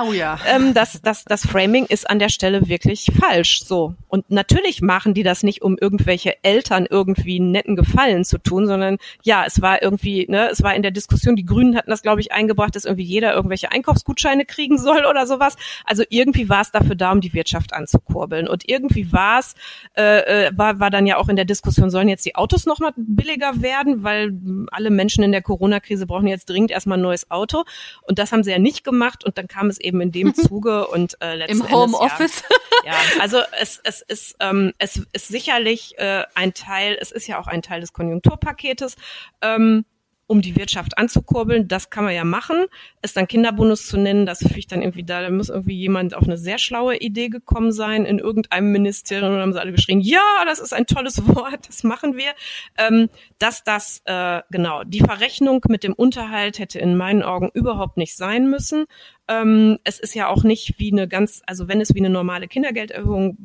[0.00, 0.38] Oh ja.
[0.46, 3.64] ähm, das, das, das Framing ist an der Stelle wirklich falsch.
[3.64, 3.94] So.
[4.08, 8.66] Und natürlich machen die das nicht, um irgendwelche Eltern irgendwie einen netten Gefallen zu tun,
[8.66, 12.02] sondern ja, es war irgendwie, ne, es war in der Diskussion, die Grünen hatten das,
[12.02, 15.56] glaube ich, eingebracht, dass irgendwie jeder irgendwelche Einkaufsgutscheine kriegen soll oder sowas.
[15.88, 18.46] Also irgendwie war es dafür da, um die Wirtschaft anzukurbeln.
[18.46, 19.54] Und irgendwie war es,
[19.96, 22.92] äh, äh, war, war dann ja auch in der Diskussion, sollen jetzt die Autos nochmal
[22.96, 24.32] billiger werden, weil
[24.70, 27.64] alle Menschen in der Corona-Krise brauchen jetzt dringend erstmal ein neues Auto.
[28.02, 29.24] Und das haben sie ja nicht gemacht.
[29.24, 32.42] Und dann kam es eben in dem Zuge und äh, letzten Im Homeoffice.
[32.84, 37.26] Ja, ja, also es, es ist ähm, es ist sicherlich äh, ein Teil, es ist
[37.26, 38.96] ja auch ein Teil des Konjunkturpaketes.
[39.40, 39.84] Ähm,
[40.28, 41.66] um die Wirtschaft anzukurbeln.
[41.66, 42.66] Das kann man ja machen.
[43.02, 46.14] Es dann Kinderbonus zu nennen, das finde ich dann irgendwie da, da muss irgendwie jemand
[46.14, 50.00] auf eine sehr schlaue Idee gekommen sein in irgendeinem Ministerium und haben sie alle geschrien,
[50.00, 52.32] ja, das ist ein tolles Wort, das machen wir.
[52.76, 53.08] Ähm,
[53.38, 58.14] dass das, äh, genau, die Verrechnung mit dem Unterhalt hätte in meinen Augen überhaupt nicht
[58.14, 58.84] sein müssen.
[59.28, 62.48] Ähm, es ist ja auch nicht wie eine ganz, also wenn es wie eine normale
[62.48, 63.38] Kindergelderhöhung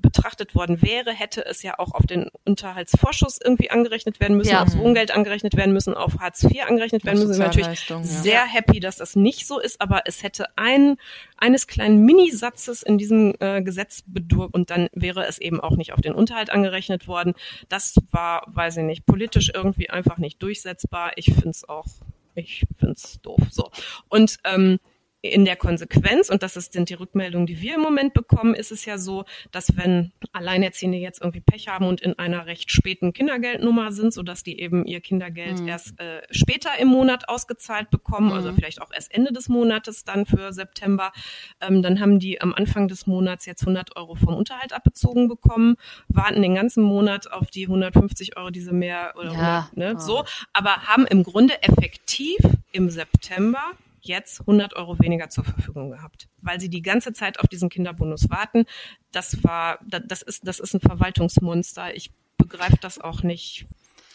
[0.00, 4.62] betrachtet worden wäre, hätte es ja auch auf den Unterhaltsvorschuss irgendwie angerechnet werden müssen, ja.
[4.62, 7.38] aufs Wohngeld angerechnet werden müssen, auf Hartz IV angerechnet werden müssen.
[7.38, 8.02] Natürlich ja.
[8.02, 10.96] sehr happy, dass das nicht so ist, aber es hätte ein,
[11.36, 15.92] eines kleinen Minisatzes in diesem äh, Gesetz bedurft und dann wäre es eben auch nicht
[15.92, 17.34] auf den Unterhalt angerechnet worden.
[17.68, 21.12] Das war, weiß ich nicht, politisch irgendwie einfach nicht durchsetzbar.
[21.16, 21.86] Ich finde es auch,
[22.34, 23.40] ich finde es doof.
[23.50, 23.70] So.
[24.08, 24.78] Und ähm,
[25.20, 28.70] in der Konsequenz, und das ist, sind die Rückmeldungen, die wir im Moment bekommen, ist
[28.70, 33.12] es ja so, dass wenn Alleinerziehende jetzt irgendwie Pech haben und in einer recht späten
[33.12, 35.68] Kindergeldnummer sind, sodass die eben ihr Kindergeld mhm.
[35.68, 38.46] erst äh, später im Monat ausgezahlt bekommen, also mhm.
[38.48, 41.12] also vielleicht auch erst Ende des Monates dann für September,
[41.60, 45.76] ähm, dann haben die am Anfang des Monats jetzt 100 Euro vom Unterhalt abbezogen bekommen,
[46.06, 49.68] warten den ganzen Monat auf die 150 Euro, diese mehr oder ja.
[49.72, 49.98] 100, ne, oh.
[49.98, 52.38] so, aber haben im Grunde effektiv
[52.70, 53.72] im September
[54.08, 58.28] jetzt 100 Euro weniger zur Verfügung gehabt, weil sie die ganze Zeit auf diesen Kinderbonus
[58.30, 58.64] warten.
[59.12, 61.94] Das war, das ist, das ist ein Verwaltungsmonster.
[61.94, 63.66] Ich begreife das auch nicht.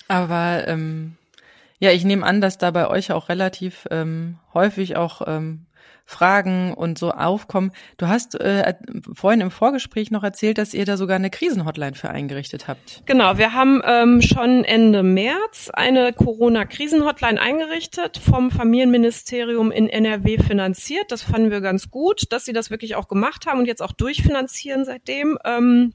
[0.07, 1.17] Aber ähm,
[1.79, 5.65] ja, ich nehme an, dass da bei euch auch relativ ähm, häufig auch ähm,
[6.05, 7.71] Fragen und so aufkommen.
[7.97, 8.73] Du hast äh,
[9.13, 13.03] vorhin im Vorgespräch noch erzählt, dass ihr da sogar eine Krisenhotline für eingerichtet habt.
[13.05, 21.11] Genau, wir haben ähm, schon Ende März eine Corona-Krisenhotline eingerichtet, vom Familienministerium in NRW finanziert.
[21.11, 23.93] Das fanden wir ganz gut, dass sie das wirklich auch gemacht haben und jetzt auch
[23.93, 25.37] durchfinanzieren seitdem.
[25.45, 25.93] Ähm,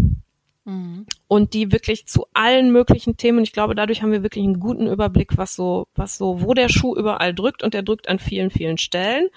[0.69, 1.05] Mhm.
[1.27, 3.39] Und die wirklich zu allen möglichen Themen.
[3.39, 6.53] Und ich glaube, dadurch haben wir wirklich einen guten Überblick, was so, was so, wo
[6.53, 7.63] der Schuh überall drückt.
[7.63, 9.29] Und der drückt an vielen, vielen Stellen.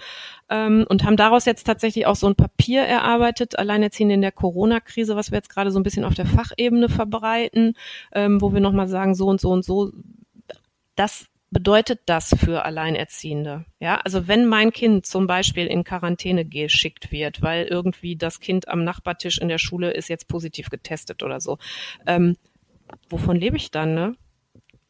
[0.51, 5.17] Ähm, und haben daraus jetzt tatsächlich auch so ein Papier erarbeitet, alleinerziehend in der Corona-Krise,
[5.17, 7.75] was wir jetzt gerade so ein bisschen auf der Fachebene verbreiten,
[8.13, 9.93] ähm, wo wir nochmal sagen, so und so und so.
[10.97, 13.67] Das bedeutet das für Alleinerziehende?
[13.79, 18.69] Ja, also wenn mein Kind zum Beispiel in Quarantäne geschickt wird, weil irgendwie das Kind
[18.69, 21.59] am Nachbartisch in der Schule ist jetzt positiv getestet oder so,
[22.07, 22.37] ähm,
[23.11, 24.17] wovon lebe ich dann, ne?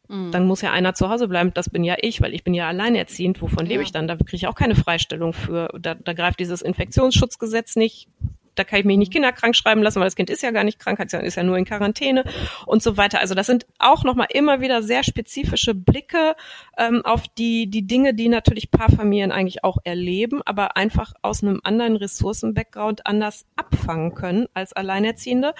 [0.07, 0.31] Mhm.
[0.31, 1.53] Dann muss ja einer zu Hause bleiben.
[1.53, 3.41] Das bin ja ich, weil ich bin ja alleinerziehend.
[3.41, 3.71] Wovon ja.
[3.71, 4.07] lebe ich dann?
[4.07, 5.69] Da kriege ich auch keine Freistellung für.
[5.79, 8.09] Da, da greift dieses Infektionsschutzgesetz nicht
[8.55, 10.79] da kann ich mich nicht kinderkrank schreiben lassen, weil das Kind ist ja gar nicht
[10.79, 12.23] krank, ist ja nur in Quarantäne
[12.65, 13.19] und so weiter.
[13.19, 16.35] Also das sind auch nochmal immer wieder sehr spezifische Blicke
[16.77, 21.59] ähm, auf die, die Dinge, die natürlich Paarfamilien eigentlich auch erleben, aber einfach aus einem
[21.63, 25.53] anderen Ressourcen-Background anders abfangen können als Alleinerziehende.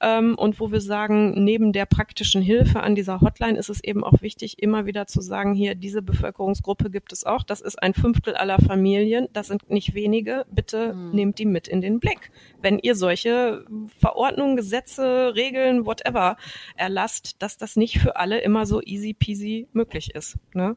[0.00, 4.04] Ähm, und wo wir sagen, neben der praktischen Hilfe an dieser Hotline ist es eben
[4.04, 7.42] auch wichtig, immer wieder zu sagen, hier, diese Bevölkerungsgruppe gibt es auch.
[7.42, 9.28] Das ist ein Fünftel aller Familien.
[9.32, 10.46] Das sind nicht wenige.
[10.50, 11.10] Bitte mhm.
[11.12, 12.30] nehmt die mit in den Blick
[12.62, 13.64] wenn ihr solche
[13.98, 16.36] Verordnungen, Gesetze, Regeln, whatever
[16.76, 20.38] erlasst, dass das nicht für alle immer so easy peasy möglich ist.
[20.54, 20.76] Ne?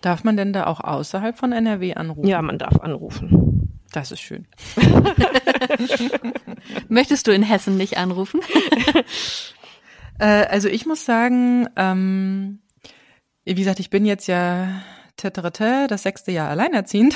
[0.00, 2.26] Darf man denn da auch außerhalb von NRW anrufen?
[2.26, 3.80] Ja, man darf anrufen.
[3.92, 4.46] Das ist schön.
[6.88, 8.40] Möchtest du in Hessen nicht anrufen?
[10.18, 12.60] äh, also ich muss sagen, ähm,
[13.44, 14.82] wie gesagt, ich bin jetzt ja
[15.22, 17.14] das sechste Jahr alleinerziehend,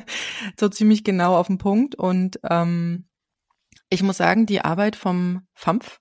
[0.60, 1.94] so ziemlich genau auf den Punkt.
[1.94, 3.06] Und ähm,
[3.90, 6.00] ich muss sagen, die Arbeit vom FAMF,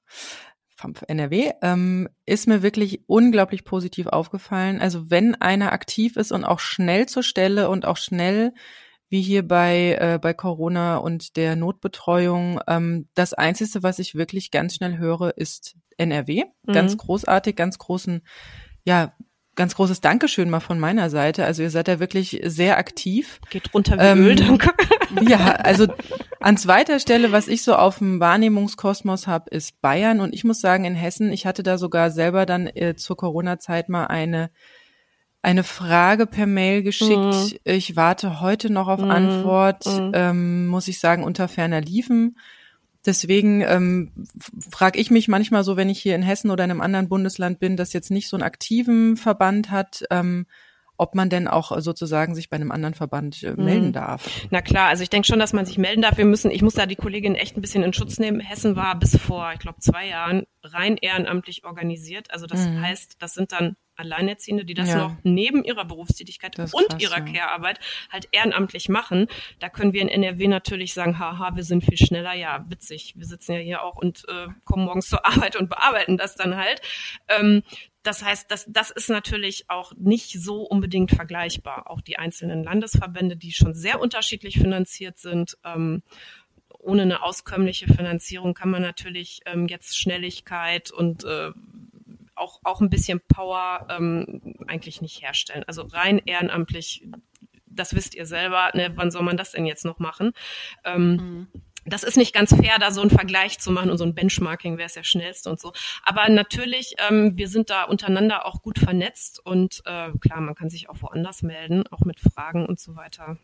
[0.75, 4.79] FAMF NRW, ähm, ist mir wirklich unglaublich positiv aufgefallen.
[4.79, 8.53] Also wenn einer aktiv ist und auch schnell zur Stelle und auch schnell
[9.09, 12.59] wie hier bei, äh, bei Corona und der Notbetreuung.
[12.67, 16.43] Ähm, das Einzige, was ich wirklich ganz schnell höre, ist NRW.
[16.63, 16.73] Mhm.
[16.73, 18.21] Ganz großartig, ganz großen,
[18.83, 19.13] ja,
[19.57, 21.43] ganz großes Dankeschön mal von meiner Seite.
[21.43, 23.41] Also ihr seid ja wirklich sehr aktiv.
[23.49, 24.71] Geht runter wie ähm, Öl, danke.
[25.21, 25.87] Ja, also
[26.39, 30.19] an zweiter Stelle, was ich so auf dem Wahrnehmungskosmos habe, ist Bayern.
[30.19, 33.89] Und ich muss sagen, in Hessen, ich hatte da sogar selber dann äh, zur Corona-Zeit
[33.89, 34.49] mal eine
[35.41, 37.13] eine Frage per Mail geschickt.
[37.13, 37.57] Mhm.
[37.63, 39.11] Ich warte heute noch auf mhm.
[39.11, 40.11] Antwort, mhm.
[40.13, 42.37] ähm, muss ich sagen, unter ferner Liefen.
[43.07, 44.11] Deswegen ähm,
[44.69, 47.57] frage ich mich manchmal so, wenn ich hier in Hessen oder in einem anderen Bundesland
[47.57, 50.45] bin, das jetzt nicht so einen aktiven Verband hat, ähm,
[50.97, 53.93] ob man denn auch sozusagen sich bei einem anderen Verband äh, melden mhm.
[53.93, 54.29] darf.
[54.49, 56.17] Na klar, also ich denke schon, dass man sich melden darf.
[56.17, 58.41] Wir müssen, ich muss da die Kollegin echt ein bisschen in Schutz nehmen.
[58.41, 62.31] Hessen war bis vor, ich glaube, zwei Jahren rein ehrenamtlich organisiert.
[62.31, 62.81] Also das mhm.
[62.81, 64.97] heißt, das sind dann Alleinerziehende, die das ja.
[64.97, 67.25] noch neben ihrer Berufstätigkeit und krass, ihrer ja.
[67.25, 67.79] Care-Arbeit
[68.09, 69.27] halt ehrenamtlich machen.
[69.59, 72.33] Da können wir in NRW natürlich sagen, haha, wir sind viel schneller.
[72.33, 73.13] Ja, witzig.
[73.17, 76.55] Wir sitzen ja hier auch und äh, kommen morgens zur Arbeit und bearbeiten das dann
[76.55, 76.81] halt.
[77.27, 77.63] Ähm,
[78.03, 81.89] das heißt, das, das ist natürlich auch nicht so unbedingt vergleichbar.
[81.89, 86.03] Auch die einzelnen Landesverbände, die schon sehr unterschiedlich finanziert sind, ähm,
[86.79, 91.51] ohne eine auskömmliche Finanzierung kann man natürlich ähm, jetzt Schnelligkeit und äh,
[92.37, 95.63] auch, auch ein bisschen Power ähm, eigentlich nicht herstellen.
[95.67, 97.07] Also rein ehrenamtlich,
[97.65, 100.33] das wisst ihr selber, ne, wann soll man das denn jetzt noch machen?
[100.83, 101.47] Ähm, mhm.
[101.85, 104.77] Das ist nicht ganz fair, da so einen Vergleich zu machen und so ein Benchmarking,
[104.77, 105.71] wer ist der schnellste und so.
[106.03, 110.69] Aber natürlich, ähm, wir sind da untereinander auch gut vernetzt und äh, klar, man kann
[110.69, 113.37] sich auch woanders melden, auch mit Fragen und so weiter.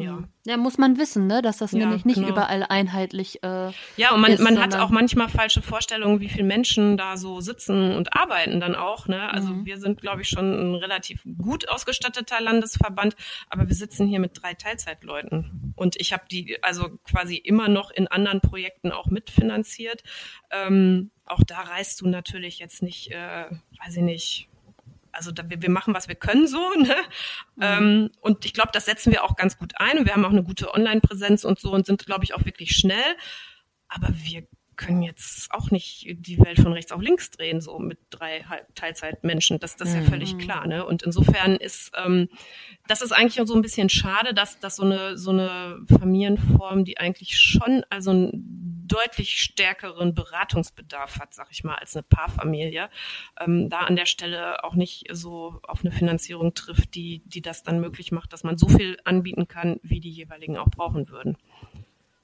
[0.00, 0.12] Ja.
[0.12, 0.28] Mhm.
[0.44, 2.28] ja, muss man wissen, ne, dass das ja, nämlich nicht genau.
[2.28, 6.44] überall einheitlich äh, Ja, und man, ist, man hat auch manchmal falsche Vorstellungen, wie viele
[6.44, 9.06] Menschen da so sitzen und arbeiten dann auch.
[9.08, 9.30] Ne?
[9.32, 9.66] Also mhm.
[9.66, 13.16] wir sind, glaube ich, schon ein relativ gut ausgestatteter Landesverband,
[13.48, 15.74] aber wir sitzen hier mit drei Teilzeitleuten.
[15.76, 20.02] Und ich habe die also quasi immer noch in anderen Projekten auch mitfinanziert.
[20.50, 23.44] Ähm, auch da reist du natürlich jetzt nicht, äh,
[23.84, 24.49] weiß ich nicht,
[25.20, 26.58] also da, wir, wir machen, was wir können so.
[26.80, 26.96] Ne?
[27.56, 27.62] Mhm.
[27.62, 29.98] Ähm, und ich glaube, das setzen wir auch ganz gut ein.
[29.98, 32.74] Und wir haben auch eine gute Online-Präsenz und so und sind, glaube ich, auch wirklich
[32.74, 33.16] schnell.
[33.88, 34.46] Aber wir
[34.80, 39.60] können jetzt auch nicht die Welt von rechts auf links drehen, so mit drei Teilzeitmenschen.
[39.60, 40.38] Das, das ist ja völlig mhm.
[40.38, 40.66] klar.
[40.66, 40.86] Ne?
[40.86, 42.28] Und insofern ist ähm,
[42.88, 46.84] das ist eigentlich auch so ein bisschen schade, dass, dass so eine so eine Familienform,
[46.84, 52.88] die eigentlich schon also einen deutlich stärkeren Beratungsbedarf hat, sag ich mal, als eine Paarfamilie,
[53.38, 57.62] ähm, da an der Stelle auch nicht so auf eine Finanzierung trifft, die, die das
[57.62, 61.36] dann möglich macht, dass man so viel anbieten kann, wie die jeweiligen auch brauchen würden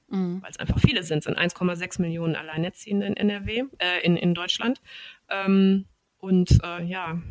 [0.07, 0.41] mhm.
[0.41, 4.81] weil es einfach viele sind, sind 1,6 Millionen Alleinerziehende in NRW, äh, in, in Deutschland.
[5.29, 5.85] Ähm,
[6.19, 7.21] und äh, ja,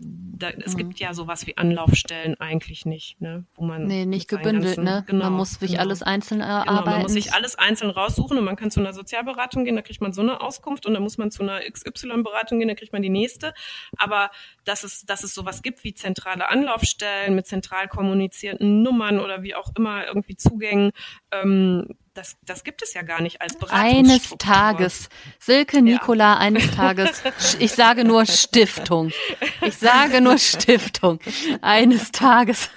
[0.00, 0.78] da, es mhm.
[0.78, 3.44] gibt ja sowas wie Anlaufstellen eigentlich nicht, ne?
[3.56, 5.04] Wo man nee, nicht gebündelt, ganzen, ne?
[5.06, 5.82] Genau, man muss sich genau.
[5.82, 6.84] alles einzeln erarbeiten.
[6.84, 9.82] Genau, man muss sich alles einzeln raussuchen und man kann zu einer Sozialberatung gehen, da
[9.82, 12.92] kriegt man so eine Auskunft und dann muss man zu einer XY-Beratung gehen, da kriegt
[12.92, 13.54] man die nächste.
[13.96, 14.30] Aber
[14.64, 19.56] dass es, dass es sowas gibt wie zentrale Anlaufstellen mit zentral kommunizierten Nummern oder wie
[19.56, 20.92] auch immer irgendwie Zugängen,
[21.32, 23.56] ähm, das, das gibt es ja gar nicht als.
[23.70, 25.08] Eines Tages.
[25.38, 26.38] Silke Nikola, ja.
[26.38, 27.22] eines Tages.
[27.60, 29.12] Ich sage nur Stiftung.
[29.62, 31.20] Ich sage nur Stiftung.
[31.62, 32.70] Eines Tages.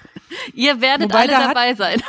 [0.53, 2.03] Ihr werdet Wobei alle dabei hat, sein.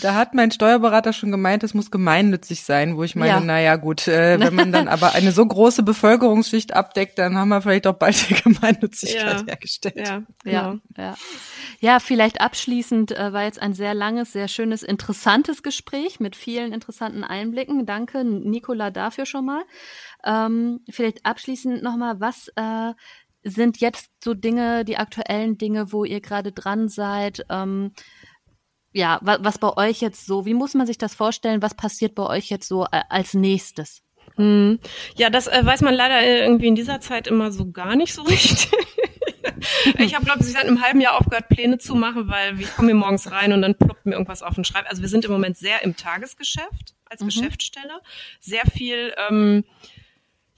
[0.00, 3.40] Da hat mein Steuerberater schon gemeint, es muss gemeinnützig sein, wo ich meine, ja.
[3.40, 7.60] naja gut, äh, wenn man dann aber eine so große Bevölkerungsschicht abdeckt, dann haben wir
[7.62, 9.46] vielleicht auch bald die Gemeinnützigkeit ja.
[9.46, 9.96] hergestellt.
[9.96, 10.52] Ja, genau.
[10.52, 11.14] ja, ja.
[11.80, 16.72] ja, vielleicht abschließend äh, war jetzt ein sehr langes, sehr schönes, interessantes Gespräch mit vielen
[16.72, 17.86] interessanten Einblicken.
[17.86, 19.62] Danke, Nicola, dafür schon mal.
[20.24, 22.92] Ähm, vielleicht abschließend nochmal, was äh,
[23.44, 27.44] sind jetzt so Dinge, die aktuellen Dinge, wo ihr gerade dran seid?
[27.50, 27.92] Ähm,
[28.92, 31.62] ja, was, was bei euch jetzt so, wie muss man sich das vorstellen?
[31.62, 34.02] Was passiert bei euch jetzt so als nächstes?
[34.36, 34.78] Hm.
[35.16, 38.14] Ja, das äh, weiß man leider äh, irgendwie in dieser Zeit immer so gar nicht
[38.14, 38.70] so richtig.
[39.98, 42.88] ich habe, glaube ich, seit einem halben Jahr aufgehört, Pläne zu machen, weil ich komme
[42.88, 44.86] hier morgens rein und dann ploppt mir irgendwas auf den Schreib.
[44.88, 47.26] Also wir sind im Moment sehr im Tagesgeschäft als mhm.
[47.26, 48.00] Geschäftsstelle.
[48.40, 49.64] Sehr viel ähm,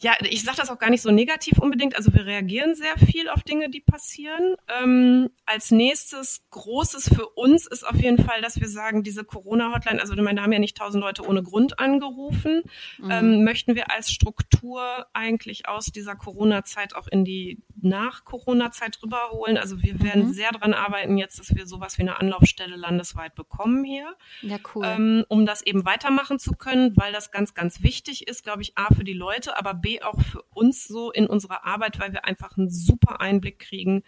[0.05, 1.97] ja, ich sage das auch gar nicht so negativ unbedingt.
[1.97, 4.55] Also wir reagieren sehr viel auf Dinge, die passieren.
[4.83, 9.99] Ähm, als nächstes Großes für uns ist auf jeden Fall, dass wir sagen, diese Corona-Hotline,
[9.99, 12.65] also meine, da haben ja nicht tausend Leute ohne Grund angerufen,
[12.99, 13.11] mhm.
[13.11, 19.57] ähm, möchten wir als Struktur eigentlich aus dieser Corona-Zeit auch in die Nach-Corona-Zeit rüberholen.
[19.57, 20.33] Also wir werden mhm.
[20.35, 24.15] sehr dran arbeiten jetzt, dass wir sowas wie eine Anlaufstelle landesweit bekommen hier.
[24.43, 24.85] Ja, cool.
[24.85, 28.77] Ähm, um das eben weitermachen zu können, weil das ganz, ganz wichtig ist, glaube ich,
[28.77, 32.25] A für die Leute, aber B auch für uns so in unserer Arbeit, weil wir
[32.25, 34.03] einfach einen super Einblick kriegen,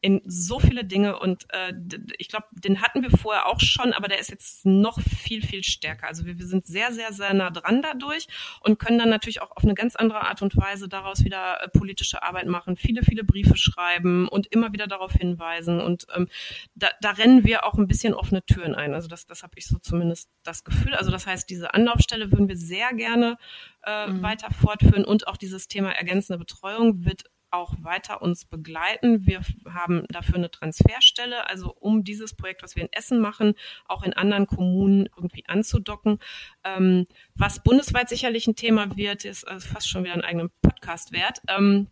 [0.00, 1.72] in so viele Dinge und äh,
[2.18, 5.64] ich glaube, den hatten wir vorher auch schon, aber der ist jetzt noch viel, viel
[5.64, 6.08] stärker.
[6.08, 8.26] Also wir, wir sind sehr, sehr, sehr nah dran dadurch
[8.60, 11.68] und können dann natürlich auch auf eine ganz andere Art und Weise daraus wieder äh,
[11.68, 15.80] politische Arbeit machen, viele, viele Briefe schreiben und immer wieder darauf hinweisen.
[15.80, 16.28] Und ähm,
[16.74, 18.94] da, da rennen wir auch ein bisschen offene Türen ein.
[18.94, 20.94] Also das, das habe ich so zumindest das Gefühl.
[20.94, 23.38] Also das heißt, diese Anlaufstelle würden wir sehr gerne
[23.84, 24.22] äh, mhm.
[24.22, 29.26] weiter fortführen und auch dieses Thema ergänzende Betreuung wird auch weiter uns begleiten.
[29.26, 33.54] Wir haben dafür eine Transferstelle, also um dieses Projekt, was wir in Essen machen,
[33.86, 36.18] auch in anderen Kommunen irgendwie anzudocken.
[36.64, 41.12] Ähm, was bundesweit sicherlich ein Thema wird, ist also fast schon wieder einen eigenen Podcast
[41.12, 41.40] wert.
[41.48, 41.88] Ähm,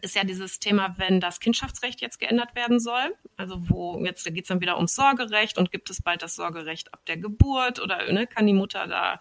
[0.00, 3.14] ist ja dieses Thema, wenn das Kindschaftsrecht jetzt geändert werden soll.
[3.36, 6.92] Also wo jetzt geht es dann wieder ums Sorgerecht und gibt es bald das Sorgerecht
[6.94, 9.20] ab der Geburt oder ne, kann die Mutter da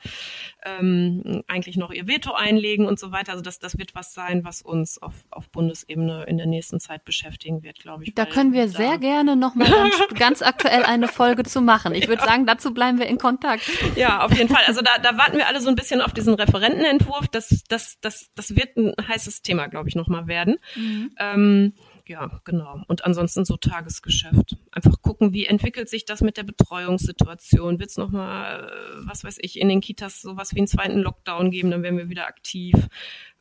[0.64, 3.34] ähm, eigentlich noch ihr Veto einlegen und so weiter.
[3.34, 7.04] Also das, das wird was sein, was uns auf, auf Bundesebene in der nächsten Zeit
[7.04, 8.16] beschäftigen wird, glaube ich.
[8.16, 11.94] Da können wir da sehr gerne nochmal ganz, ganz aktuell eine Folge zu machen.
[11.94, 12.28] Ich würde ja.
[12.28, 13.70] sagen, dazu bleiben wir in Kontakt.
[13.96, 14.64] Ja, auf jeden Fall.
[14.66, 17.28] Also da, da warten wir alle so ein bisschen auf diesen Referentenentwurf.
[17.28, 20.58] Das, das, das, das wird ein heißes Thema, glaube ich, nochmal werden werden.
[20.76, 21.12] Mhm.
[21.18, 21.74] Ähm,
[22.06, 22.82] ja, genau.
[22.88, 24.56] Und ansonsten so Tagesgeschäft.
[24.72, 27.80] Einfach gucken, wie entwickelt sich das mit der Betreuungssituation.
[27.80, 31.52] Wird es nochmal, äh, was weiß ich, in den Kitas sowas wie einen zweiten Lockdown
[31.52, 32.76] geben, dann werden wir wieder aktiv.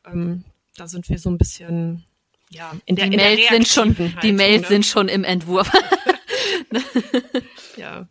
[0.05, 0.43] Ähm,
[0.75, 2.03] da sind wir so ein bisschen,
[2.49, 4.67] ja, in der, die in Mails der sind schon, Haltung, Die Mails ne?
[4.67, 5.71] sind schon im Entwurf.
[7.77, 8.07] ja.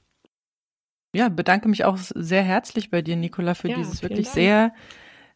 [1.14, 4.72] Ja, bedanke mich auch sehr herzlich bei dir, Nicola, für ja, dieses wirklich Dank.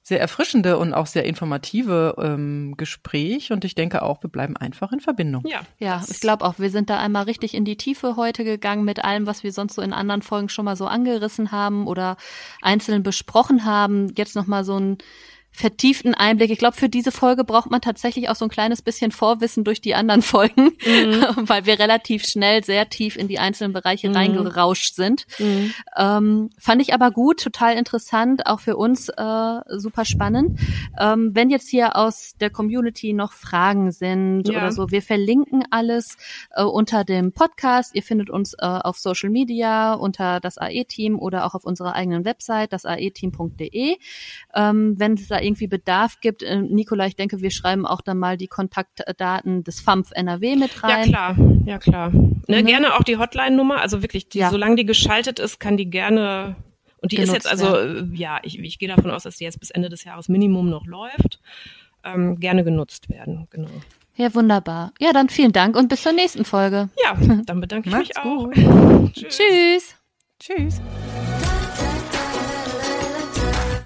[0.03, 3.53] Sehr erfrischende und auch sehr informative ähm, Gespräch.
[3.53, 5.45] Und ich denke auch, wir bleiben einfach in Verbindung.
[5.47, 8.85] Ja, ja ich glaube auch, wir sind da einmal richtig in die Tiefe heute gegangen
[8.85, 12.17] mit allem, was wir sonst so in anderen Folgen schon mal so angerissen haben oder
[12.63, 14.13] einzeln besprochen haben.
[14.17, 14.99] Jetzt nochmal so ein
[15.53, 16.51] vertieften Einblick.
[16.51, 19.81] Ich glaube, für diese Folge braucht man tatsächlich auch so ein kleines bisschen Vorwissen durch
[19.81, 21.25] die anderen Folgen, mhm.
[21.37, 24.17] weil wir relativ schnell sehr tief in die einzelnen Bereiche mhm.
[24.17, 25.27] reingerauscht sind.
[25.39, 25.75] Mhm.
[25.97, 30.59] Ähm, fand ich aber gut, total interessant, auch für uns äh, super spannend.
[30.99, 34.59] Ähm, wenn jetzt hier aus der Community noch Fragen sind ja.
[34.59, 36.17] oder so, wir verlinken alles
[36.55, 37.95] äh, unter dem Podcast.
[37.95, 42.25] Ihr findet uns äh, auf Social Media unter das AE-Team oder auch auf unserer eigenen
[42.25, 43.97] Website, das aeteam.de.
[44.55, 48.19] Ähm, wenn es da irgendwie Bedarf gibt, äh, Nicola, ich denke, wir schreiben auch dann
[48.19, 51.11] mal die Kontaktdaten des FAMF NRW mit rein.
[51.11, 52.11] Ja klar, ja klar.
[52.11, 52.67] Ne, mhm.
[52.67, 54.51] Gerne auch die Hotline-Nummer, also wirklich, die, ja.
[54.51, 56.57] solange die geschaltet ist, kann die gerne
[57.03, 59.45] und die Genutzt, ist jetzt also, äh, ja, ich, ich gehe davon aus, dass die
[59.45, 61.41] jetzt bis Ende des Jahres Minimum noch läuft,
[62.05, 63.71] ähm, gerne genutzt werden, genau.
[64.17, 64.93] Ja, wunderbar.
[64.99, 66.91] Ja, dann vielen Dank und bis zur nächsten Folge.
[67.03, 67.17] Ja,
[67.47, 68.51] dann bedanke ich mich auch.
[69.13, 69.39] Tschüss.
[69.39, 69.95] Tschüss.
[70.39, 70.81] Tschüss.